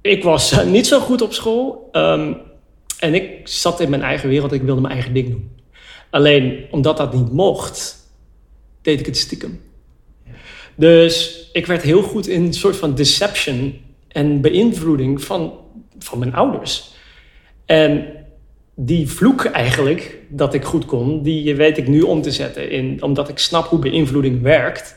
[0.00, 1.88] ik was eh, niet zo goed op school.
[1.92, 2.32] Ehm,
[2.98, 4.52] en ik zat in mijn eigen wereld.
[4.52, 5.50] Ik wilde mijn eigen ding doen.
[6.10, 7.96] Alleen omdat dat niet mocht,
[8.82, 9.60] deed ik het stiekem.
[10.74, 15.52] Dus ik werd heel goed in een soort van deception en beïnvloeding van,
[15.98, 16.94] van mijn ouders.
[17.66, 18.06] En
[18.74, 22.70] die vloek eigenlijk, dat ik goed kon, die weet ik nu om te zetten.
[22.70, 24.96] In, omdat ik snap hoe beïnvloeding werkt,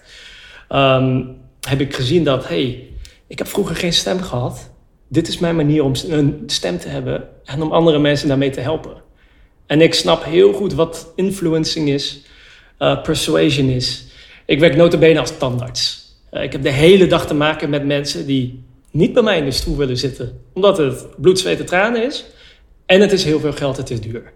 [0.67, 1.21] ehm,
[1.67, 2.87] heb ik gezien dat, hey,
[3.27, 4.71] ik heb vroeger geen stem gehad.
[5.07, 8.59] Dit is mijn manier om een stem te hebben en om andere mensen daarmee te
[8.59, 9.01] helpen.
[9.65, 12.21] En ik snap heel goed wat influencing is,
[12.79, 14.05] uh, persuasion is.
[14.45, 16.11] Ik werk notabene als tandarts.
[16.31, 19.45] Uh, ik heb de hele dag te maken met mensen die niet bij mij in
[19.45, 20.41] de stoel willen zitten.
[20.53, 22.25] Omdat het bloed, zweet en tranen is.
[22.85, 24.33] En het is heel veel geld, het is duur.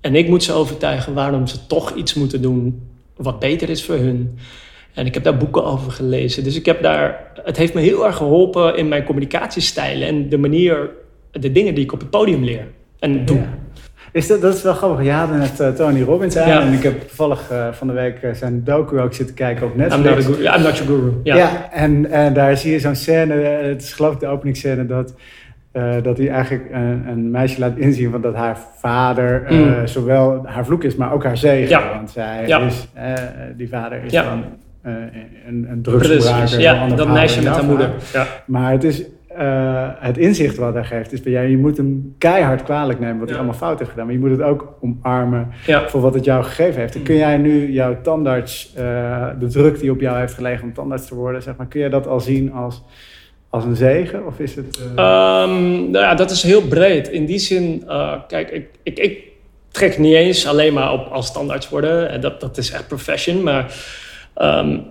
[0.00, 3.94] En ik moet ze overtuigen waarom ze toch iets moeten doen wat beter is voor
[3.94, 4.38] hun.
[4.94, 6.44] En ik heb daar boeken over gelezen.
[6.44, 10.38] Dus ik heb daar, het heeft me heel erg geholpen in mijn communicatiestijlen en de
[10.38, 10.90] manier,
[11.30, 12.66] de dingen die ik op het podium leer
[12.98, 13.40] en doe.
[14.12, 15.04] Is dat, dat is wel grappig.
[15.04, 16.48] Je had net uh, Tony Robbins aan.
[16.48, 16.60] Ja.
[16.60, 19.76] En ik heb toevallig uh, van de week uh, zijn docu ook zitten kijken op
[19.76, 20.26] Netflix.
[20.26, 21.12] I'm not, I'm not your guru.
[21.22, 23.34] Ja, ja en, en daar zie je zo'n scène.
[23.34, 25.14] Het is geloof ik de openingsscène dat...
[26.02, 29.86] dat hij eigenlijk een, een, meisje laat inzien van dat haar vader mm.
[29.86, 31.68] zowel haar vloek is, maar ook haar zegen.
[31.68, 31.94] Ja.
[31.94, 32.88] Want zij is,
[33.56, 34.44] die vader is dan
[35.46, 36.60] een, een drugsgebruiker.
[36.60, 37.90] Ja, dat meisje met haar moeder.
[38.12, 38.26] Ja.
[38.46, 39.02] Maar het is
[39.38, 41.46] uh, het inzicht wat hij geeft is bij jou.
[41.46, 44.04] Je moet hem keihard kwalijk nemen wat hij allemaal fout heeft gedaan.
[44.04, 45.48] Maar je moet het ook omarmen
[45.86, 46.94] voor wat het jou gegeven heeft.
[46.94, 50.74] En kun jij nu jouw tandarts, uh, de druk die op jou heeft gelegen om
[50.74, 52.82] tandarts te worden, zeg maar, kun je dat al zien als,
[53.48, 54.26] als een zegen?
[54.26, 54.78] Of is het.
[54.78, 55.44] Uh...
[55.46, 57.08] Um, nou ja, dat is heel breed.
[57.08, 57.84] In die zin,
[58.28, 59.22] kijk, ik, ik, ik
[59.70, 62.20] trek niet eens alleen maar op als tandarts worden.
[62.20, 63.42] Dat, dat is echt profession.
[63.42, 63.72] Maar.
[64.42, 64.84] Um,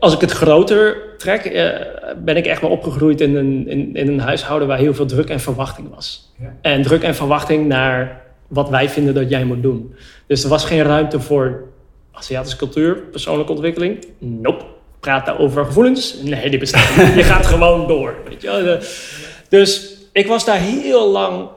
[0.00, 1.86] als ik het groter trek, eh,
[2.24, 5.28] ben ik echt wel opgegroeid in een, in, in, een huishouden waar heel veel druk
[5.28, 6.32] en verwachting was.
[6.38, 6.54] Ja.
[6.60, 9.94] En druk en verwachting naar wat wij vinden dat jij moet doen.
[10.26, 11.64] Dus er was geen ruimte voor
[12.12, 14.04] Aziatische cultuur, persoonlijke ontwikkeling.
[14.18, 14.64] Nope.
[15.00, 16.16] Praat daar over gevoelens?
[16.22, 17.14] Nee, die bestaan niet.
[17.14, 18.14] je gaat gewoon door.
[18.28, 18.78] Weet je?
[19.48, 21.48] Dus ik was daar heel lang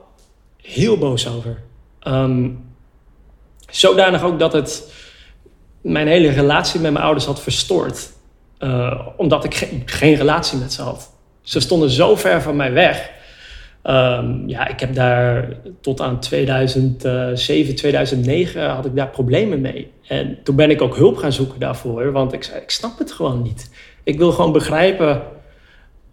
[0.61, 1.61] heel boos over.
[2.07, 2.63] Um,
[3.69, 4.93] zodanig ook dat het
[5.81, 8.09] mijn hele relatie met mijn ouders had verstoord.
[8.59, 11.11] Uh, omdat ik geen relatie met ze had.
[11.41, 13.11] Ze stonden zo ver van mij weg.
[13.83, 15.49] Um, ja, ik heb daar
[15.81, 19.91] tot aan 2007, 2009 had ik daar problemen mee.
[20.07, 22.11] En toen ben ik ook hulp gaan zoeken daarvoor.
[22.11, 23.71] Want ik zei, ik snap het gewoon niet.
[24.03, 25.21] Ik wil gewoon begrijpen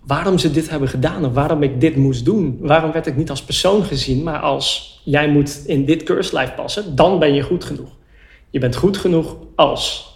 [0.07, 1.25] waarom ze dit hebben gedaan.
[1.25, 2.59] Of waarom ik dit moest doen.
[2.61, 4.23] Waarom werd ik niet als persoon gezien.
[4.23, 6.97] Maar als jij moet in dit keurslijf passen.
[6.97, 7.96] Dan ben je goed genoeg.
[8.57, 10.15] Je bent goed genoeg als.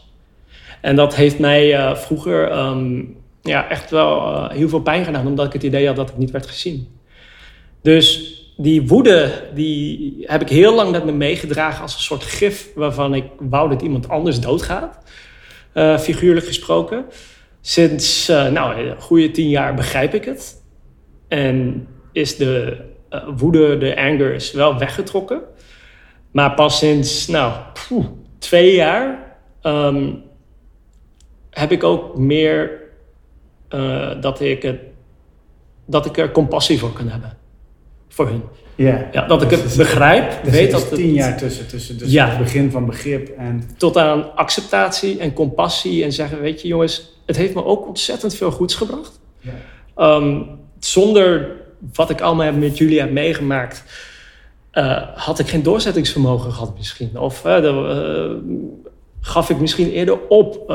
[0.80, 5.26] En dat heeft mij uh, vroeger um, ja, echt wel uh, heel veel pijn gedaan,
[5.26, 6.88] omdat ik het idee had dat ik niet werd gezien.
[7.82, 12.68] Dus die woede, die heb ik heel lang met me meegedragen als een soort gif
[12.74, 14.98] waarvan ik wou dat iemand anders doodgaat,
[15.74, 17.04] uh, figuurlijk gesproken.
[17.60, 20.62] Sinds nou, een goede tien jaar begrijp ik het.
[21.28, 22.76] En is de
[23.36, 25.40] woede, de anger is wel weggetrokken.
[26.30, 27.52] Maar pas sinds nou,
[28.40, 30.22] twee jaar um,
[31.50, 32.80] heb ik ook meer
[33.70, 34.80] uh, dat, ik het,
[35.84, 37.36] dat ik er compassie voor kan hebben.
[38.08, 38.42] Voor hun.
[38.74, 40.44] Ja, ja dat ik het begrijp.
[40.44, 43.70] Dus weet dat het tien jaar tussen, tussen, tussen ja, het begin van begrip en...
[43.76, 48.34] Tot aan acceptatie en compassie en zeggen, weet je jongens, het heeft me ook ontzettend
[48.34, 49.20] veel goeds gebracht.
[49.96, 51.56] Um, zonder
[51.94, 53.84] wat ik allemaal met jullie heb meegemaakt,
[54.72, 57.18] uh, had ik geen doorzettingsvermogen gehad misschien.
[57.18, 58.40] Of uh, de,
[59.20, 60.72] gaf ik misschien eerder op.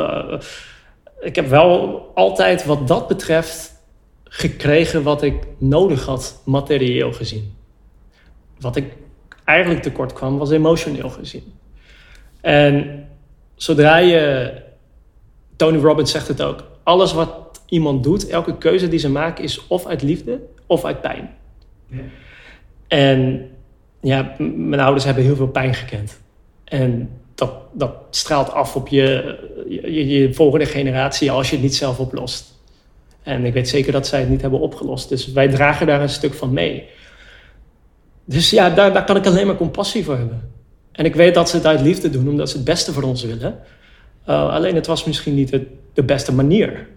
[1.19, 3.83] Ik heb wel altijd wat dat betreft
[4.23, 7.53] gekregen wat ik nodig had, materieel gezien.
[8.59, 8.93] Wat ik
[9.43, 11.53] eigenlijk tekort kwam, was emotioneel gezien.
[12.41, 13.07] En
[13.55, 14.53] zodra je,
[15.55, 19.67] Tony Robbins zegt het ook, alles wat iemand doet, elke keuze die ze maken, is
[19.67, 21.35] of uit liefde of uit pijn.
[21.87, 22.01] Ja.
[22.87, 23.49] En
[24.05, 26.19] ja, mijn ouders hebben heel veel pijn gekend.
[26.63, 29.37] En dat, dat straalt af op je,
[29.69, 32.53] je, je, volgende generatie als je het niet zelf oplost.
[33.23, 35.09] En ik weet zeker dat zij het niet hebben opgelost.
[35.09, 36.85] Dus wij dragen daar een stuk van mee.
[38.25, 40.51] Dus ja, daar, daar kan ik alleen maar compassie voor hebben.
[40.91, 43.23] En ik weet dat ze het uit liefde doen, omdat ze het beste voor ons
[43.23, 43.59] willen.
[44.29, 45.59] Uh, alleen het was misschien niet
[45.93, 46.87] de beste manier.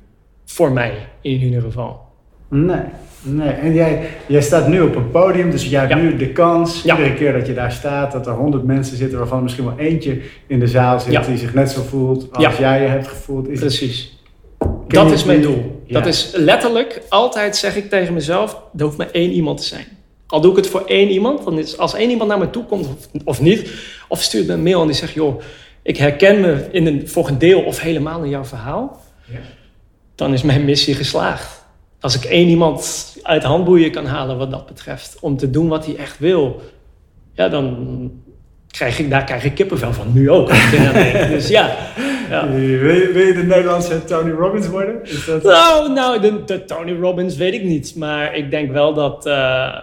[0.45, 2.08] Voor mij, in ieder geval.
[2.49, 2.81] Nee.
[3.23, 6.85] Nee, en jij, jij staat nu op een podium, dus jij hebt nu de kans,
[6.85, 10.21] iedere keer dat je daar staat, dat er honderd mensen zitten waarvan misschien wel eentje
[10.47, 13.53] in de zaal zit die zich net zo voelt als jij je hebt gevoeld.
[13.53, 14.19] Precies.
[14.59, 15.83] ken Dat is mijn doel.
[15.89, 19.87] Dat is letterlijk, altijd zeg ik tegen mezelf, er hoeft maar één iemand te zijn.
[20.27, 22.65] Al doe ik het voor één iemand, dan is als één iemand naar me toe
[22.65, 23.71] komt of, of niet,
[24.09, 25.41] of stuurt me een mail en die zegt, joh,
[25.83, 29.39] ik herken me in een, voor een deel of helemaal in jouw verhaal, Ja.
[30.15, 31.58] dan is mijn missie geslaagd.
[32.01, 35.87] Als ik één iemand uit handboeien kan halen wat dat betreft, om te doen wat
[35.87, 36.63] hij echt wil,
[37.33, 37.77] ja, dan
[38.71, 40.13] krijg ik, daar krijg ik kippenvel van.
[40.13, 40.51] Nu ook.
[41.31, 41.77] Dus ja,
[42.31, 42.49] ja.
[42.49, 45.05] Wil, je, wil je de Nederlandse Tony Robbins worden?
[45.05, 45.43] Is dat...
[45.43, 47.97] Nou, nou de, de Tony Robbins weet ik niet.
[47.97, 49.77] Maar ik denk wel dat eh,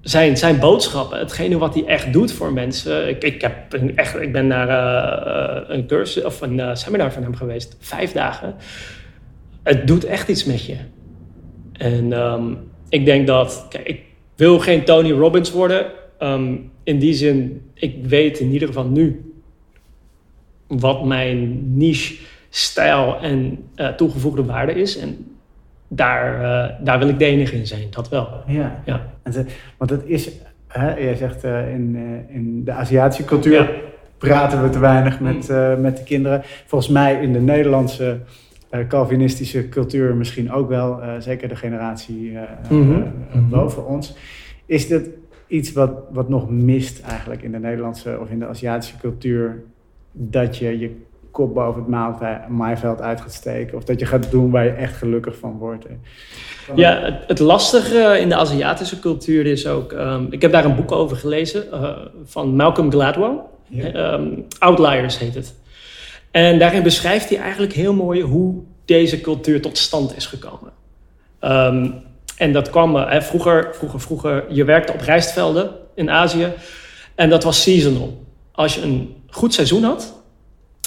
[0.00, 3.08] zijn, zijn boodschappen, hetgene wat hij echt doet voor mensen.
[3.08, 7.12] Ik, ik, heb een, echt, ik ben naar eh, eh, een cursus of een seminar
[7.12, 8.54] van hem geweest, vijf dagen.
[9.64, 10.76] Het doet echt iets met je.
[11.72, 12.42] En ehm,
[12.88, 14.00] ik denk dat, kijk, ik
[14.36, 15.86] wil geen Tony Robbins worden.
[16.18, 19.32] Ehm, in die zin, ik weet in ieder geval nu
[20.66, 22.14] wat mijn niche,
[22.50, 24.98] stijl en eh, toegevoegde waarde is.
[24.98, 25.26] En
[25.88, 28.28] daar, eh, daar wil ik de enige in zijn, dat wel.
[28.46, 28.82] Ja.
[28.86, 29.12] Ja.
[29.22, 29.44] En ze-
[29.78, 30.30] want het is,
[30.68, 31.96] hè, jij zegt eh, in,
[32.28, 33.68] in de Aziatische cultuur Ja.
[34.18, 36.42] praten we te weinig met, eh, met de kinderen.
[36.66, 38.18] Volgens mij in de Nederlandse
[38.88, 42.92] Calvinistische cultuur misschien ook wel, eh, zeker de generatie eh, eh, Mhm.
[42.92, 42.98] eh,
[43.34, 43.48] Mhm.
[43.48, 44.14] boven ons.
[44.66, 45.08] Is dit
[45.46, 49.62] iets wat, wat nog mist eigenlijk in de Nederlandse of in de Aziatische cultuur?
[50.12, 50.96] Dat je je
[51.30, 54.96] kop boven het maaiveld uit gaat steken of dat je gaat doen waar je echt
[54.96, 55.86] gelukkig van wordt.
[56.74, 59.92] Ja, het, het lastige in de Aziatische cultuur is ook...
[59.92, 61.90] ehm, ik heb daar een boek over gelezen eh,
[62.24, 63.38] van Malcolm Gladwell.
[63.68, 63.92] Ja.
[63.92, 64.26] Ehm,
[64.58, 65.54] Outliers heet het.
[66.34, 70.72] En daarin beschrijft hij eigenlijk heel mooi hoe deze cultuur tot stand is gekomen.
[71.38, 71.90] Ehm,
[72.36, 76.52] en dat kwam eh, hè, vroeger, vroeger, vroeger, je werkte op rijstvelden in Azië.
[77.14, 78.24] En dat was seasonal.
[78.52, 80.14] Als je een goed seizoen had,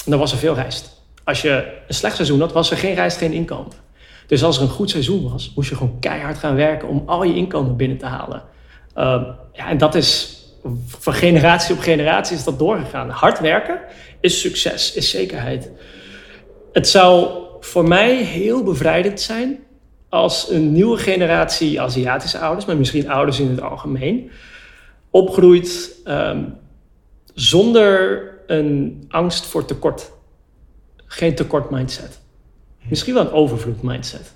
[0.06, 1.02] dan was er veel rijst.
[1.24, 3.72] Als je een slecht seizoen had, was er geen rijst, geen inkomen.
[4.26, 7.22] Dus als er een goed seizoen was, moest je gewoon keihard gaan werken om al
[7.22, 8.42] je inkomen binnen te halen.
[8.94, 10.37] Ehm, ja, en dat is
[10.86, 13.10] van generatie op generatie is dat doorgegaan.
[13.10, 13.80] Hard werken
[14.20, 15.70] is succes, is zekerheid.
[16.72, 17.28] Het zou
[17.60, 19.58] voor mij heel bevrijdend zijn
[20.08, 24.30] als een nieuwe generatie Aziatische ouders, maar misschien ouders in het algemeen,
[25.10, 26.44] opgroeit ehm,
[27.34, 30.12] zonder een angst voor tekort.
[31.06, 32.20] Geen tekort mindset.
[32.88, 34.34] Misschien wel een overvloed mindset.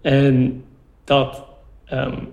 [0.00, 0.64] En
[1.04, 1.42] dat
[1.84, 2.24] ehm,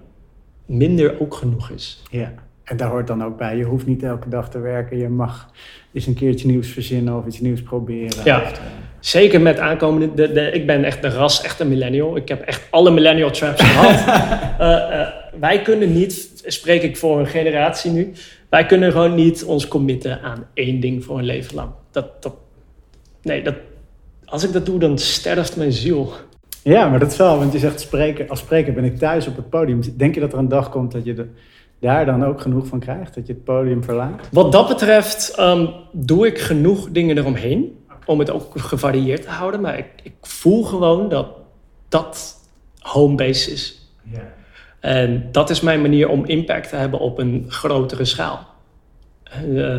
[0.65, 2.01] minder ook genoeg is.
[2.11, 2.33] Ja,
[2.69, 3.57] en daar hoort dan ook bij.
[3.57, 4.97] Je hoeft niet elke dag te werken.
[4.97, 5.49] Je mag
[5.93, 8.23] eens een keertje nieuws verzinnen of iets nieuws proberen.
[8.23, 8.41] Ja.
[8.41, 8.61] Of,
[8.99, 10.13] Zeker met aankomende...
[10.13, 12.15] De, de, ik ben echt de ras, echt een millennial.
[12.15, 13.97] Ik heb echt alle millennial traps gehad.
[14.59, 15.07] Eh, eh,
[15.39, 18.11] wij kunnen niet, spreek ik voor een generatie nu...
[18.49, 21.69] Wij kunnen gewoon niet ons committen aan één ding voor een leven lang.
[21.91, 22.33] Dat, dat,
[23.21, 23.55] nee, dat,
[24.25, 26.13] als ik dat doe, dan sterft mijn ziel.
[26.63, 27.91] Ja, maar dat is wel, want je zegt
[28.29, 29.81] als spreker ben ik thuis op het podium.
[29.97, 31.29] Denk je dat er een dag komt dat je er
[31.79, 33.15] daar dan ook genoeg van krijgt?
[33.15, 34.29] Dat je het podium verlaat?
[34.31, 37.77] Wat dat betreft ehm, doe ik genoeg dingen eromheen.
[38.05, 39.61] Om het ook gevarieerd te houden.
[39.61, 41.27] Maar ik, ik voel gewoon dat
[41.89, 42.39] dat
[42.79, 43.91] homebase is.
[44.03, 44.33] Ja.
[44.79, 48.47] En dat is mijn manier om impact te hebben op een grotere schaal.
[49.23, 49.75] Eh,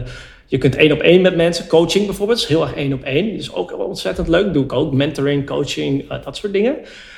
[0.47, 3.31] je kunt één op één met mensen, coaching bijvoorbeeld, is heel erg één op één.
[3.31, 4.93] is ook ontzettend leuk, doe ik ook.
[4.93, 6.77] Mentoring, coaching, eh, dat soort dingen.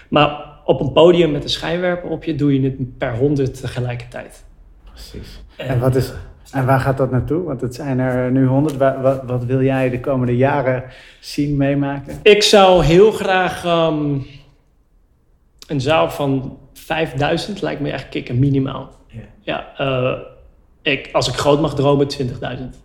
[0.08, 4.44] Maar op een podium met een schijnwerper op je, doe je het per honderd tegelijkertijd.
[4.92, 5.42] Precies.
[5.56, 6.12] En, wat is,
[6.52, 7.42] en waar gaat dat naartoe?
[7.42, 8.76] Want het zijn er nu honderd.
[8.76, 10.84] Wa- Wat, wat wil jij de komende jaren
[11.20, 12.18] zien, meemaken?
[12.22, 14.18] Ik zou heel graag ehm,
[15.68, 18.90] een zaal van 5000 lijkt me echt kicken, minimaal.
[19.06, 19.20] Ja.
[19.40, 20.18] Ja, eh,
[20.82, 22.78] ik, als ik groot mag dromen, 20.000.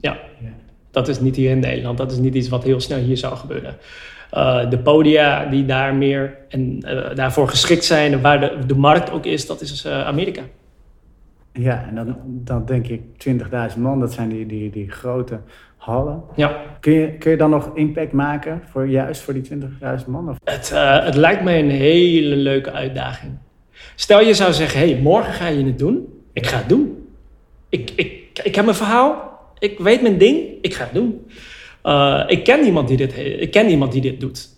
[0.00, 0.18] Ja,
[0.90, 1.98] dat is niet hier in Nederland.
[1.98, 3.76] Dat is niet iets wat heel snel hier zou gebeuren.
[4.30, 8.74] Eh, de podia die daar meer en eh, daarvoor geschikt zijn en waar de, de
[8.74, 10.42] markt ook is, dat is eh, Amerika.
[11.58, 13.00] Ja, en dan, dan denk ik
[13.72, 15.40] 20.000 man, dat zijn die, die, die grote
[15.76, 16.22] hallen.
[16.36, 20.28] Ja, Kun je, kun je dan nog impact maken voor juist voor die 20.000 man?
[20.28, 20.36] Of?
[20.44, 23.32] het, eh, het lijkt mij een hele leuke uitdaging.
[23.94, 26.06] Stel je zou zeggen, hey, morgen ga je het doen.
[26.32, 27.08] Ik ga het doen.
[27.68, 29.38] Ik, ik, ik heb mijn verhaal.
[29.58, 30.38] Ik weet mijn ding.
[30.60, 31.26] Ik ga het doen.
[31.82, 34.48] Eh, ik, ken iemand die dit, ik ken iemand die dit doet.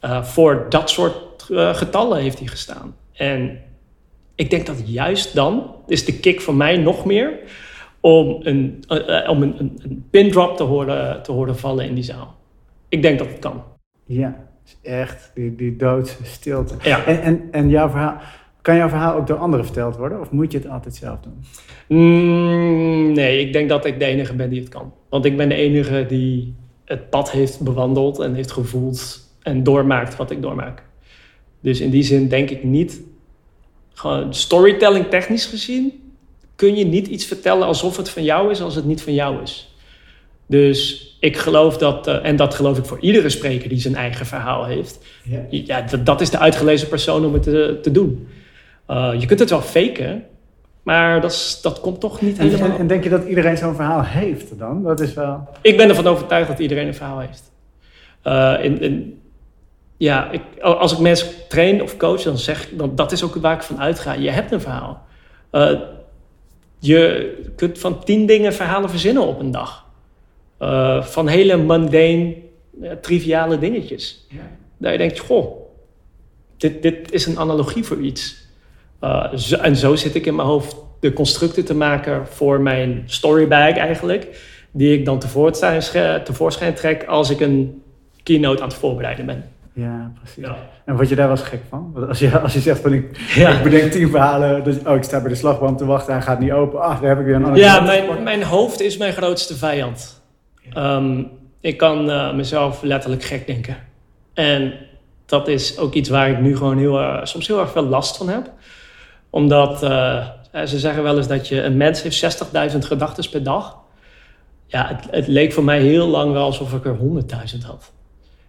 [0.00, 1.26] Eh, voor dat soort
[1.72, 2.94] getallen heeft hij gestaan.
[3.12, 3.58] En
[4.38, 7.38] ik denk dat juist dan is de kick voor mij nog meer
[8.00, 11.94] om een, eh, om een, een, een pin drop te horen, te horen vallen in
[11.94, 12.36] die zaal.
[12.88, 13.62] Ik denk dat het kan.
[14.04, 16.74] Ja, is echt die, die doodse stilte.
[16.82, 17.04] Ja.
[17.04, 18.20] En, en, en jouw verhaal,
[18.62, 20.20] kan jouw verhaal ook door anderen verteld worden?
[20.20, 21.44] Of moet je het altijd zelf doen?
[21.88, 24.92] Mm, nee, ik denk dat ik de enige ben die het kan.
[25.08, 30.16] Want ik ben de enige die het pad heeft bewandeld en heeft gevoeld en doormaakt
[30.16, 30.82] wat ik doormaak.
[31.60, 33.00] Dus in die zin denk ik niet,
[33.98, 36.12] gewoon storytelling technisch gezien,
[36.56, 39.42] kun je niet iets vertellen alsof het van jou is als het niet van jou
[39.42, 39.74] is.
[40.46, 44.26] Dus ik geloof dat, uh, en dat geloof ik voor iedere spreker die zijn eigen
[44.26, 48.28] verhaal heeft, ja, ja dat, dat, is de uitgelezen persoon om het te, te doen.
[48.90, 50.24] Uh, je kunt het wel faken,
[50.82, 52.78] maar dat, dat komt toch niet en, helemaal...
[52.78, 54.82] En, denk je dat iedereen zo'n verhaal heeft dan?
[54.82, 55.48] Dat is wel...
[55.62, 57.52] Ik ben ervan overtuigd dat iedereen een verhaal heeft.
[58.24, 59.17] Uh, in, in,
[59.98, 62.78] ja, ik, als ik mensen train of coach, dan zeg ik...
[62.78, 64.12] Dan, dat is ook waar ik van uitga.
[64.12, 65.06] Je hebt een verhaal.
[65.52, 65.80] Uh,
[66.78, 69.86] je kunt van tien dingen verhalen verzinnen op een dag.
[70.60, 72.36] Uh, van hele mundane,
[73.00, 74.26] triviale dingetjes.
[74.28, 74.38] Ja.
[74.76, 75.56] Dat je denkt, goh,
[76.56, 78.46] dit, dit is een analogie voor iets.
[79.34, 83.76] Zo, en zo zit ik in mijn hoofd de constructen te maken voor mijn storybag
[83.76, 84.40] eigenlijk.
[84.70, 87.82] Die ik dan tevoorschijn, tevoorschijn trek als ik een
[88.22, 89.44] keynote aan het voorbereiden ben.
[89.78, 90.44] Ja, precies.
[90.44, 90.56] Ja.
[90.84, 91.90] En word je daar wel eens gek van?
[91.94, 93.50] Want als je, als je zegt van ik, ja.
[93.50, 96.40] ik bedenk tien verhalen, dus, oh ik sta bij de slagboom te wachten en gaat
[96.40, 96.80] niet open.
[96.80, 100.22] Ah, daar heb ik weer een andere Ja, mijn, mijn hoofd is mijn grootste vijand.
[100.60, 100.96] Ja.
[100.96, 103.76] Um, ik kan uh, mezelf letterlijk gek denken.
[104.34, 104.74] En
[105.26, 108.16] dat is ook iets waar ik nu gewoon heel, uh, soms heel erg veel last
[108.16, 108.50] van heb
[109.30, 110.26] omdat uh,
[110.64, 113.78] ze zeggen wel eens dat je een mens heeft 60.000 gedachten per dag.
[114.66, 117.92] Ja, het, het, leek voor mij heel lang wel alsof ik er 100.000 had.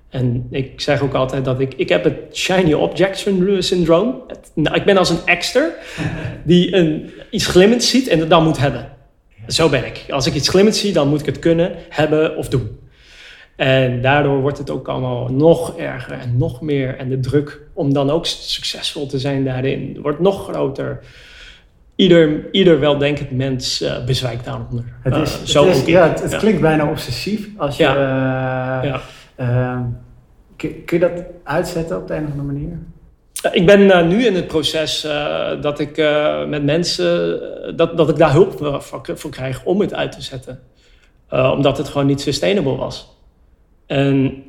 [0.10, 3.28] En ik zeg ook altijd dat ik, ik heb het shiny object
[3.60, 4.22] syndroom.
[4.28, 5.74] Het, nou, ik ben als een exter
[6.44, 8.88] die een, iets glimmends ziet en het dan moet hebben.
[9.48, 10.06] Zo ben ik.
[10.10, 12.78] Als ik iets glimmends zie, dan moet ik het kunnen, hebben of doen.
[13.56, 16.98] En daardoor wordt het ook allemaal nog erger en nog meer.
[16.98, 21.00] En de druk om dan ook succesvol te zijn daarin wordt nog groter.
[21.96, 24.84] Ieder, ieder weldenkend mens uh, bezwijkt daaronder.
[25.02, 26.38] Het, is, uh, zo het, is, ja, het, het ja.
[26.38, 27.48] klinkt bijna obsessief.
[27.58, 27.94] Als je, ja.
[28.84, 29.02] Uh, ja.
[29.40, 29.84] Ehm,
[30.56, 32.78] kun, je dat uitzetten op de een of andere manier?
[33.52, 35.02] Ik ben nu in het proces
[35.62, 35.98] dat ik
[36.48, 37.42] met mensen,
[37.76, 38.82] dat, dat ik daar hulp voor,
[39.18, 40.60] voor krijg om het uit te zetten.
[41.30, 43.18] omdat het gewoon niet sustainable was.
[43.86, 44.44] En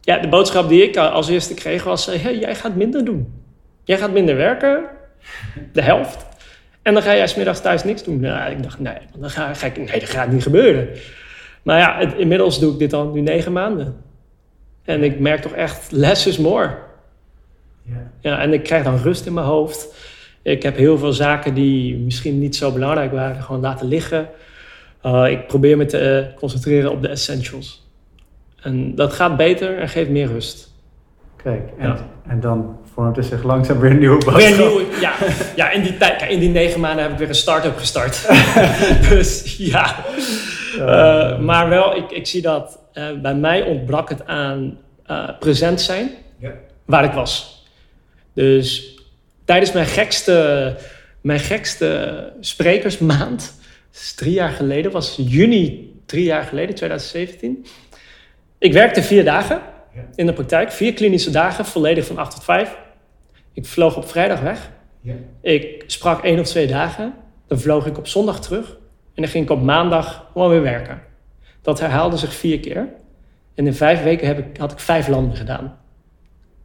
[0.00, 3.42] ja, de boodschap die ik als eerste kreeg was: hey, jij gaat minder doen.
[3.84, 4.84] Jij gaat minder werken,
[5.72, 6.26] de helft.
[6.82, 8.20] En dan ga jij smiddags thuis niks doen.
[8.20, 8.78] Nou, ik dacht,
[9.18, 10.88] dan ga ik, nee, dat gaat niet gebeuren.
[11.62, 13.96] Maar ja, het, inmiddels doe ik dit al nu negen maanden.
[14.82, 16.78] En ik merk toch echt, less is more.
[17.82, 18.10] Ja.
[18.20, 19.94] ja, en ik krijg dan rust in mijn hoofd.
[20.42, 24.28] Ik heb heel veel zaken die misschien niet zo belangrijk waren, gewoon laten liggen.
[25.06, 27.90] Uh, ik probeer me te uh, concentreren op de essentials.
[28.62, 30.70] En dat gaat beter en geeft meer rust.
[31.36, 32.08] Kijk, en, ja.
[32.26, 34.56] en dan vormt er zich langzaam weer een nieuwe boodschap.
[34.56, 35.12] Weer nieuwe, ja.
[35.56, 38.28] ja in, die tijd, in die negen maanden heb ik weer een start-up gestart.
[39.08, 40.04] dus ja.
[40.78, 44.78] Uh, maar wel, ik, ik zie dat uh, bij mij ontbrak het aan
[45.10, 46.52] uh, present zijn ja.
[46.84, 47.64] waar ik was.
[48.34, 48.98] Dus
[49.44, 50.76] tijdens mijn gekste,
[51.20, 53.60] mijn gekste sprekersmaand,
[53.92, 57.66] dus drie jaar geleden, was juni drie jaar geleden, 2017
[58.62, 59.60] ik werkte vier dagen
[60.14, 62.76] in de praktijk, vier klinische dagen, volledig van 8 tot 5.
[63.52, 64.70] Ik vloog op vrijdag weg.
[65.00, 65.14] Ja.
[65.40, 67.14] Ik sprak één of twee dagen.
[67.46, 68.76] Dan vloog ik op zondag terug.
[69.14, 71.02] En dan ging ik op maandag gewoon weer werken.
[71.62, 72.88] Dat herhaalde zich vier keer.
[73.54, 75.78] En in vijf weken heb ik, had ik vijf landen gedaan.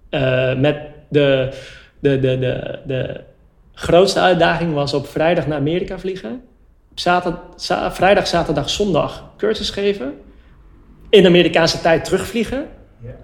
[0.10, 0.78] Uh, met
[1.10, 1.58] de,
[2.00, 3.24] de, de, de, de
[3.74, 6.42] grootste uitdaging was op vrijdag naar Amerika vliegen.
[7.90, 10.14] Vrijdag, zaterdag, zondag cursus geven
[11.10, 12.68] in Amerikaanse tijd terugvliegen.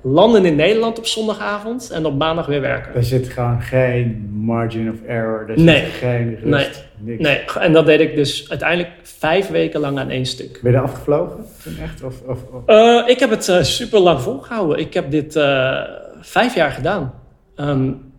[0.02, 2.96] Landen in Nederland op zondagavond en op maandag weer werken.
[2.96, 5.50] Er zit gewoon geen margin of error.
[5.50, 5.80] Er nee.
[5.80, 6.46] zit geen rust.
[6.46, 7.18] Nee.
[7.18, 7.24] Niks.
[7.24, 7.44] nee.
[7.60, 10.60] En dat deed ik dus uiteindelijk vijf weken lang aan één stuk.
[10.62, 12.04] Ben je er afgevlogen toen echt?
[12.04, 12.62] Of, of, of?
[12.68, 14.78] Uh, ik heb het uh, super lang volgehouden.
[14.78, 15.82] Ik heb dit uh,
[16.20, 17.14] vijf jaar gedaan.
[17.56, 18.12] Um,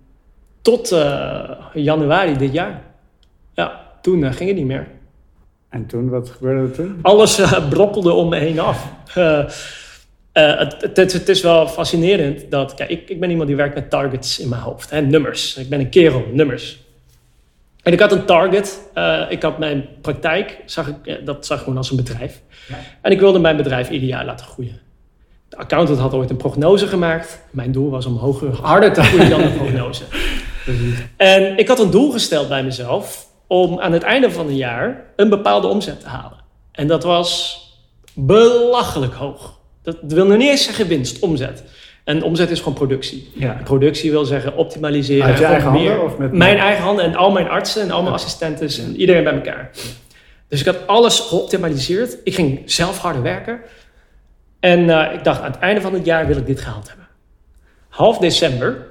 [0.63, 1.05] tot
[1.75, 2.83] januari dit jaar.
[3.53, 4.87] Ja, toen ging het niet meer.
[5.69, 6.99] En toen, wat gebeurde er toen?
[7.03, 8.93] Alles brokkelde om me heen af.
[10.35, 12.75] Uh, uh, het, het, het, is wel fascinerend dat...
[12.75, 14.91] Kijk, ik, ik ben iemand die werkt met targets in mijn hoofd.
[14.91, 15.57] Hè, nummers.
[15.57, 16.79] Ik ben een kerel, nummers.
[17.83, 18.81] En ik had een target.
[19.29, 22.41] ik had mijn praktijk, zag ik, dat zag ik gewoon als een bedrijf.
[22.69, 22.75] Ja.
[23.01, 24.81] En ik wilde mijn bedrijf ieder jaar laten groeien.
[25.49, 27.43] De accountant had ooit een prognose gemaakt.
[27.51, 30.05] Mijn doel was om hoger, harder te groeien dan de prognose.
[31.17, 35.05] en ik had een doel gesteld bij mezelf om aan het einde van het jaar
[35.17, 36.39] een bepaalde omzet te halen.
[36.73, 37.63] En dat was
[38.15, 39.59] belachelijk hoog.
[39.85, 41.65] Dat wil nog niet eens zeggen winst, omzet.
[42.05, 43.31] En omzet is gewoon productie.
[43.35, 43.61] Ja.
[43.65, 45.27] Productie wil zeggen optimaliseren.
[45.27, 46.03] Uit je eigen handen?
[46.03, 49.25] Of met mijn eigen handen en al mijn artsen en al mijn assistenten en iedereen
[49.25, 49.71] bij elkaar.
[50.49, 52.19] Dus ik had alles geoptimaliseerd.
[52.25, 53.61] Ik ging zelf harder werken.
[54.61, 57.07] En uh, ik dacht, aan het einde van het jaar wil ik dit gehaald hebben.
[57.89, 58.87] half december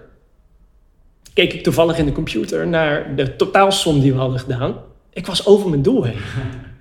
[1.34, 4.76] keek ik toevallig in de computer naar de totaalsom die we hadden gedaan.
[5.10, 6.20] Ik was over mijn doel heen.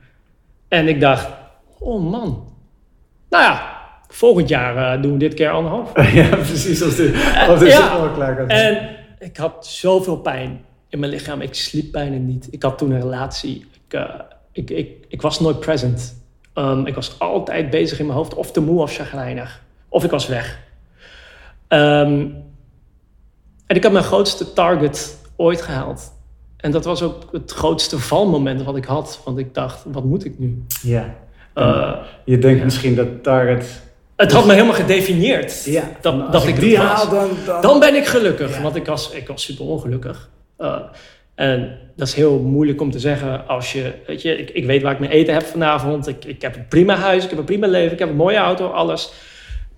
[0.68, 1.28] en ik dacht,
[1.78, 2.54] oh man.
[3.28, 3.71] Nou ja,
[4.12, 5.92] volgend jaar uh, doen we dit keer anderhalf.
[6.14, 6.82] ja, precies.
[6.82, 7.14] Als dit,
[7.48, 8.10] als dit ja.
[8.14, 11.40] klaar kan En ik had zoveel pijn in mijn lichaam.
[11.40, 12.48] Ik sliep bijna niet.
[12.50, 13.66] Ik had toen een relatie.
[13.88, 14.10] Ik, uh,
[14.52, 16.20] ik, ik, ik was nooit present.
[16.54, 18.34] Um, ik was altijd bezig in mijn hoofd.
[18.34, 19.62] Of te moe of chagrijnig.
[19.88, 20.58] Of ik was weg.
[21.68, 22.34] Um,
[23.66, 26.12] en ik had mijn grootste target ooit gehaald.
[26.56, 29.20] En dat was ook het grootste valmoment wat ik had.
[29.24, 30.64] Want ik dacht, wat moet ik nu?
[30.82, 31.14] Ja.
[31.54, 33.82] Uh, je denkt misschien dat target...
[34.22, 35.64] Het had me helemaal gedefinieerd.
[35.64, 35.90] Ja.
[36.00, 37.60] Dat, dat ik die haal, dan, dan...
[37.60, 38.58] dan ben ik gelukkig.
[38.58, 40.30] Want ik was, ik was super ongelukkig.
[40.58, 40.78] Uh,
[41.34, 43.94] en dat is heel moeilijk om te zeggen als je...
[44.06, 46.08] Weet je ik, ik weet waar ik mijn eten heb vanavond.
[46.08, 48.36] Ik, ik heb een prima huis, ik heb een prima leven, ik heb een mooie
[48.36, 49.12] auto, alles.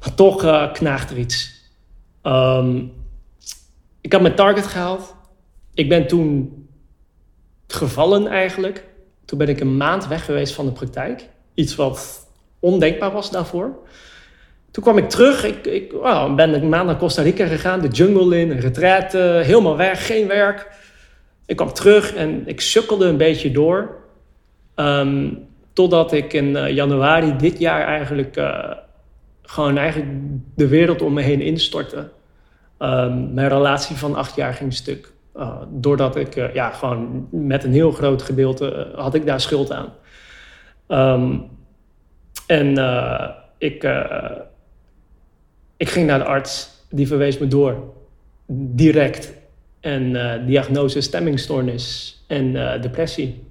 [0.01, 1.63] Maar toch uh, knaagt er iets.
[2.23, 2.93] Um,
[4.01, 5.15] ik had mijn target gehaald.
[5.75, 6.53] Ik ben toen
[7.67, 8.85] gevallen eigenlijk.
[9.25, 11.29] Toen ben ik een maand weg geweest van de praktijk.
[11.55, 12.29] Iets wat
[12.61, 13.77] ondenkbaar was daarvoor.
[14.75, 15.45] Toen kwam ik terug.
[15.45, 17.81] Ik, ik oh, ben een maand naar Costa Rica gegaan.
[17.81, 19.19] De jungle in, retraite.
[19.19, 20.69] Helemaal weg, geen werk.
[21.47, 23.97] Ik kwam terug en ik sukkelde een beetje door.
[24.75, 25.29] Ehm,
[25.73, 28.37] totdat ik in uh, januari dit jaar eigenlijk...
[28.37, 28.71] Uh,
[29.43, 30.11] gewoon eigenlijk
[30.55, 32.09] de wereld om me heen instortte.
[32.79, 35.13] Um, mijn relatie van acht jaar ging stuk.
[35.37, 39.93] Uh, doordat ik ja, gewoon met een heel groot gedeelte had ik daar schuld aan.
[40.89, 41.51] Um,
[42.47, 42.79] en
[43.59, 43.83] ik,
[45.85, 47.93] ik ging naar de arts, die verwees me door.
[48.47, 49.33] Direct.
[49.81, 50.13] En
[50.47, 53.43] diagnose stemmingstoornis en depressie.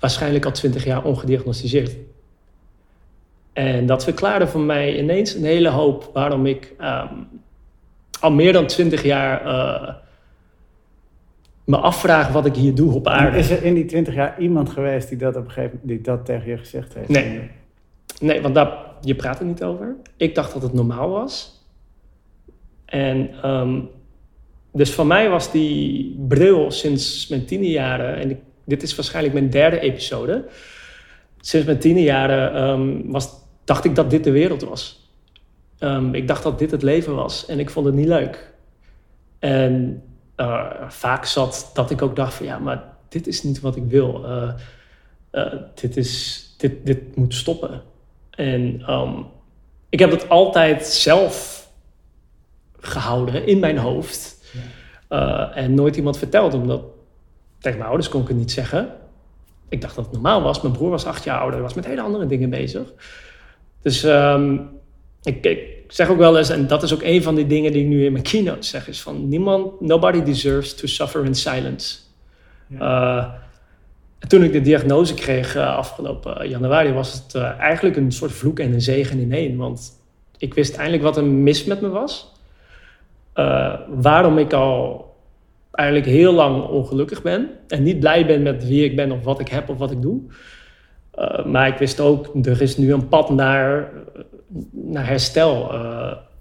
[0.00, 1.96] Waarschijnlijk al twintig jaar ongediagnosticeerd.
[3.52, 7.28] En dat verklaarde voor mij ineens een hele hoop waarom ik um,
[8.20, 9.94] al meer dan twintig jaar uh,
[11.64, 13.38] me afvraag wat ik hier doe op aarde.
[13.38, 16.00] Is er in die twintig jaar iemand geweest die dat op een gegeven moment die
[16.00, 17.08] dat tegen je gezegd heeft?
[17.08, 17.50] Nee.
[18.20, 19.96] Nee, want daar, je praat er niet over.
[20.16, 21.64] Ik dacht dat het normaal was.
[22.84, 23.88] En um,
[24.72, 29.50] dus voor mij was die bril sinds mijn tiende jaren, en dit is waarschijnlijk mijn
[29.50, 30.44] derde episode.
[31.40, 33.30] Sinds mijn tiende jaren um, was,
[33.64, 35.10] dacht ik dat dit de wereld was.
[35.78, 38.52] Um, ik dacht dat dit het leven was en ik vond het niet leuk.
[39.38, 40.02] En
[40.36, 43.84] uh, vaak zat dat ik ook dacht van ja, maar dit is niet wat ik
[43.88, 44.24] wil.
[44.24, 44.52] Uh,
[45.32, 47.82] uh, dit, is, dit, dit moet stoppen.
[48.36, 49.26] En um,
[49.88, 51.68] ik heb het altijd zelf
[52.80, 54.34] gehouden in mijn hoofd.
[55.08, 55.52] Ja.
[55.54, 56.82] en nooit iemand verteld, omdat
[57.58, 58.88] tegen mijn ouders kon ik het niet zeggen.
[59.68, 60.60] Ik dacht dat het normaal was.
[60.60, 62.92] Mijn broer was acht jaar ouder, was met hele andere dingen bezig.
[63.82, 64.68] Dus um,
[65.22, 67.82] ik, ik, zeg ook wel eens, en dat is ook een van die dingen die
[67.82, 71.98] ik nu in mijn keynote zeg, is van niemand, nobody deserves to suffer in silence.
[72.66, 73.16] Ja.
[73.16, 73.32] Uh,
[74.18, 78.58] toen ik de diagnose kreeg uh, afgelopen januari, was het uh, eigenlijk een soort vloek
[78.58, 79.56] en een zegen in één.
[79.56, 79.92] Want
[80.38, 82.32] ik wist eindelijk wat er mis met me was.
[83.88, 85.14] waarom ik al
[85.70, 87.50] eigenlijk heel lang ongelukkig ben.
[87.68, 90.02] En niet blij ben met wie ik ben of wat ik heb of wat ik
[90.02, 90.20] doe.
[91.44, 93.90] maar ik wist ook, er is nu een pad naar
[94.70, 95.72] naar herstel.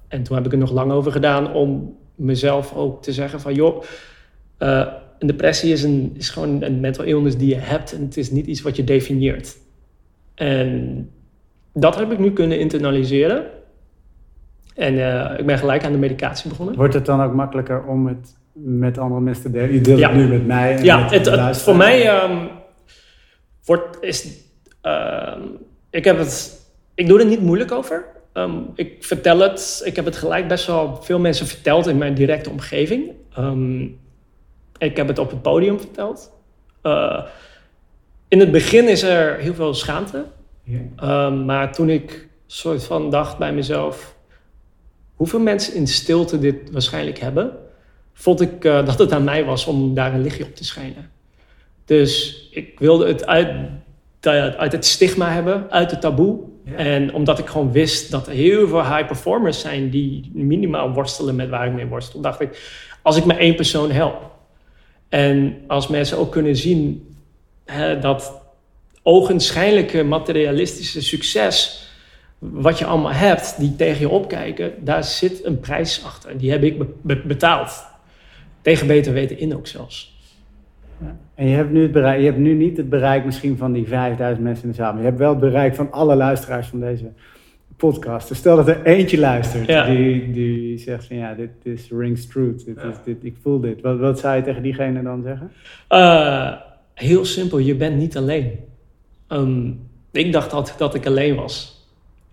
[0.08, 3.54] En toen heb ik er nog lang over gedaan om mezelf ook te zeggen van
[3.54, 3.84] joh,
[5.26, 8.32] een depressie is, een, is gewoon een mental illness die je hebt en het is
[8.32, 9.58] niet iets wat je definieert.
[10.36, 11.10] En
[11.74, 13.46] dat heb ik nu kunnen internaliseren.
[14.76, 16.76] En uh, ik ben gelijk aan de medicatie begonnen.
[16.76, 19.74] Wordt het dan ook makkelijker om het met andere mensen te delen?
[19.74, 20.10] Je deelt ja.
[20.10, 20.76] het nu met mij.
[20.76, 22.48] En ja, met het, het, voor mij um,
[23.66, 24.44] wordt, is...
[24.84, 25.36] Uh,
[25.90, 26.64] ik heb het
[26.96, 28.06] ik doe er niet moeilijk over.
[28.34, 32.14] Um, ik vertel het, ik heb het gelijk best wel veel mensen verteld in mijn
[32.14, 33.12] directe omgeving.
[33.40, 34.00] Um,
[34.78, 36.32] ik heb het op het podium verteld.
[36.84, 37.24] Uh,
[38.28, 40.26] in het begin is er heel veel schaamte.
[40.64, 41.26] Yeah.
[41.26, 44.16] Um, maar toen ik soort van dacht bij mezelf,
[45.16, 47.52] hoeveel mensen in stilte dit waarschijnlijk hebben,
[48.14, 51.12] vond ik uh, dat het aan mij was om daar een lichtje op te schijnen.
[51.86, 53.58] Dus ik wilde het uit,
[54.58, 56.40] uit het stigma hebben, uit het taboe.
[56.76, 61.36] En omdat ik gewoon wist dat er heel veel high performers zijn die minimaal worstelen
[61.36, 64.35] met waar ik mee worstel, dacht ik, als ik maar één persoon help.
[65.16, 67.16] En als mensen ook kunnen zien
[67.66, 68.42] hè, dat
[69.04, 71.88] ogenschijnlijke materialistische succes,
[72.40, 76.38] wat je allemaal hebt, die tegen je opkijken, daar zit een prijs achter.
[76.38, 76.84] Die heb ik
[77.28, 77.86] betaald.
[78.62, 80.18] Tegen beter weten in ook zelfs.
[81.36, 83.88] En je hebt, nu het bereik, je hebt nu niet het bereik misschien van die
[83.88, 84.92] 5000 mensen in de zaal.
[84.92, 87.12] Maar je hebt wel het bereik van alle luisteraars van deze
[87.78, 88.28] podcast.
[88.28, 89.86] Dus stel dat er eentje luistert Ja.
[89.86, 92.66] die, die zegt van ja, dit is rings truth.
[92.66, 93.82] Dit is, dit, ik voel dit.
[93.82, 95.52] Wat, wat zou je tegen diegene dan zeggen?
[95.88, 96.52] Eh,
[96.94, 98.52] heel simpel, je bent niet alleen.
[99.28, 99.72] Ehm,
[100.12, 101.84] ik dacht altijd dat ik alleen was.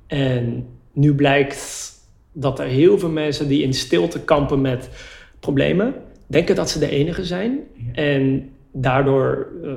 [0.07, 1.91] En nu blijkt
[2.33, 4.89] dat er heel veel mensen die in stilte kampen met
[5.41, 5.95] problemen,
[6.27, 7.59] denken dat ze de enige zijn.
[7.75, 8.03] Ja.
[8.03, 9.71] En daardoor eh,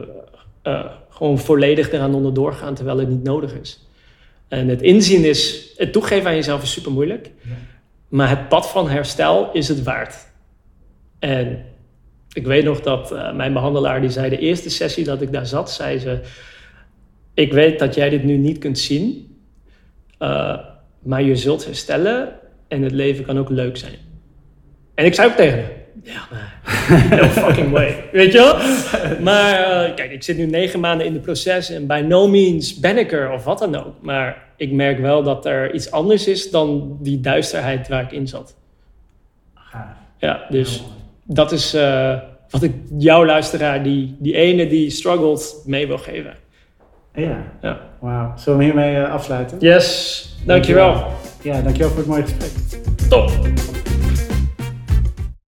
[0.62, 3.85] eh, gewoon volledig eraan onderdoor gaan terwijl het niet nodig is.
[4.48, 7.32] En het inzien is, het toegeven aan jezelf is super moeilijk.
[8.08, 10.16] Maar het pad van herstel is het waard.
[11.20, 11.66] En
[12.34, 15.46] ik weet nog dat eh, mijn behandelaar, die zei de eerste sessie dat ik daar
[15.46, 16.20] zat, zei ze:
[17.34, 19.38] Ik weet dat jij dit nu niet kunt zien,
[20.18, 20.60] eh,
[21.00, 23.98] maar je zult herstellen en het leven kan ook leuk zijn.
[24.94, 25.72] En ik zei ook tegen haar:
[26.04, 26.64] Ja, maar
[27.22, 28.04] no fucking way.
[28.12, 28.56] Weet je wel?
[29.22, 32.80] Maar eh, kijk, ik zit nu negen maanden in het proces en bij no means
[32.80, 33.94] ben ik er of wat dan ook.
[34.02, 38.28] Maar ik merk wel dat er iets anders is dan die duisterheid waar ik in
[38.28, 38.56] zat.
[40.18, 40.84] Ja, dus
[41.24, 42.16] dat is eh,
[42.50, 46.34] wat ik jouw luisteraar, die, die ene die struggelt, mee wil geven.
[47.14, 47.80] Ja, Ja.
[48.00, 48.34] wauw.
[48.38, 49.58] Zullen we hiermee eh, afsluiten?
[49.60, 51.08] Yes, dankjewel.
[51.42, 52.52] Ja, dankjewel voor het mooie gesprek.
[53.10, 53.32] Top.